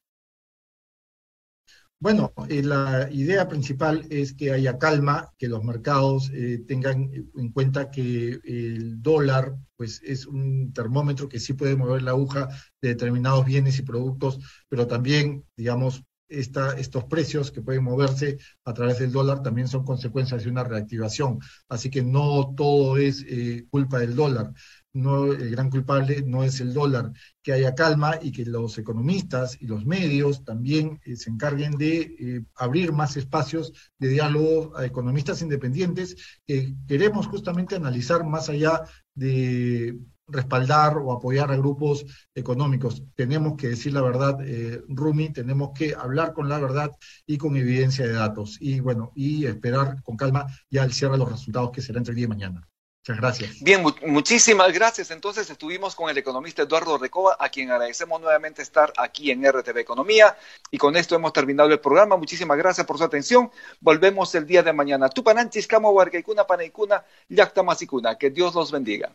Bueno, 2.01 2.33
eh, 2.49 2.63
la 2.63 3.09
idea 3.13 3.49
principal 3.49 4.05
es 4.11 4.35
que 4.35 4.51
haya 4.51 4.77
calma, 4.79 5.33
que 5.39 5.49
los 5.49 5.63
mercados 5.63 6.31
eh, 6.35 6.65
tengan 6.67 7.11
en 7.13 7.53
cuenta 7.53 7.91
que 7.91 8.41
el 8.45 9.01
dólar 9.01 9.55
pues 9.77 10.03
es 10.05 10.27
un 10.27 10.73
termómetro 10.73 11.29
que 11.29 11.41
sí 11.41 11.55
puede 11.55 11.77
mover 11.77 12.03
la 12.03 12.11
aguja 12.11 12.49
de 12.83 12.91
determinados 12.91 13.45
bienes 13.47 13.79
y 13.79 13.83
productos, 13.83 14.39
pero 14.69 14.87
también, 14.87 15.45
digamos, 15.57 16.03
estos 16.39 17.05
precios 17.05 17.51
que 17.51 17.63
pueden 17.63 17.85
moverse 17.85 18.39
a 18.65 18.75
través 18.75 18.99
del 18.99 19.13
dólar 19.13 19.43
también 19.43 19.69
son 19.69 19.85
consecuencias 19.85 20.45
de 20.45 20.51
una 20.51 20.65
reactivación. 20.65 21.39
Así 21.69 21.91
que 21.91 22.03
no 22.03 22.55
todo 22.57 22.97
es 22.97 23.25
eh, 23.29 23.67
culpa 23.71 23.99
del 23.99 24.15
dólar. 24.15 24.53
No, 24.93 25.33
el 25.33 25.51
gran 25.51 25.71
culpable 25.71 26.23
no 26.25 26.45
es 26.45 26.61
el 26.61 26.73
dólar. 26.73 27.13
Que 27.43 27.53
haya 27.53 27.75
calma 27.75 28.19
y 28.23 28.31
que 28.31 28.45
los 28.45 28.79
economistas 28.79 29.57
y 29.61 29.67
los 29.67 29.85
medios 29.85 30.45
también 30.45 31.01
eh, 31.05 31.17
se 31.17 31.31
encarguen 31.31 31.73
de 31.73 32.01
eh, 32.19 32.45
abrir 32.55 32.93
más 32.93 33.17
espacios 33.17 33.73
de 33.99 34.09
diálogo 34.09 34.77
a 34.77 34.85
economistas 34.87 35.43
independientes 35.43 36.17
que 36.47 36.75
queremos 36.87 37.27
justamente 37.27 37.75
analizar 37.75 38.25
más 38.25 38.49
allá 38.49 38.85
de 39.15 39.99
respaldar 40.27 40.99
o 40.99 41.13
apoyar 41.13 41.51
a 41.51 41.57
grupos 41.57 42.05
económicos. 42.35 43.03
Tenemos 43.15 43.57
que 43.57 43.69
decir 43.69 43.93
la 43.93 44.03
verdad, 44.03 44.39
eh, 44.43 44.83
Rumi, 44.89 45.31
tenemos 45.31 45.71
que 45.75 45.95
hablar 45.95 46.33
con 46.33 46.49
la 46.49 46.59
verdad 46.59 46.91
y 47.27 47.39
con 47.39 47.57
evidencia 47.57 48.07
de 48.07 48.13
datos. 48.13 48.57
Y 48.61 48.81
bueno, 48.81 49.13
y 49.15 49.47
esperar 49.47 50.03
con 50.03 50.17
calma 50.17 50.47
ya 50.71 50.85
el 50.85 50.93
cierre 50.93 51.13
de 51.13 51.19
los 51.19 51.33
resultados 51.33 51.71
que 51.71 51.83
será 51.83 51.99
entre 51.99 52.13
el 52.13 52.17
día 52.17 52.25
y 52.25 52.29
mañana. 52.29 52.69
Muchas 53.07 53.21
gracias. 53.21 53.61
Bien, 53.61 53.85
muchísimas 54.07 54.73
gracias. 54.73 55.11
Entonces 55.11 55.51
estuvimos 55.51 55.95
con 55.95 56.09
el 56.09 56.17
economista 56.17 56.63
Eduardo 56.63 56.97
Recoba, 56.97 57.37
a 57.39 57.51
quien 57.51 57.71
agradecemos 57.71 58.19
nuevamente 58.19 58.63
estar 58.63 58.95
aquí 58.97 59.31
en 59.31 59.45
RTV 59.47 59.77
Economía. 59.77 60.39
Y 60.71 60.79
con 60.79 60.97
esto 60.97 61.15
hemos 61.15 61.35
terminado 61.35 61.69
el 61.69 61.81
programa. 61.81 62.17
Muchísimas 62.17 62.57
gracias 62.57 62.87
por 62.87 62.97
su 62.97 63.05
atención. 63.05 63.51
Volvemos 63.81 64.35
el 64.35 64.47
día 64.47 64.63
de 64.63 64.73
mañana. 64.73 65.11
Tupananchis, 65.11 65.67
Camo, 65.67 65.91
Huarcaicuna, 65.91 66.47
Panaicuna, 66.47 67.05
Yactamasicuna. 67.29 68.17
Que 68.17 68.31
Dios 68.31 68.55
los 68.55 68.73
bendiga. 68.73 69.15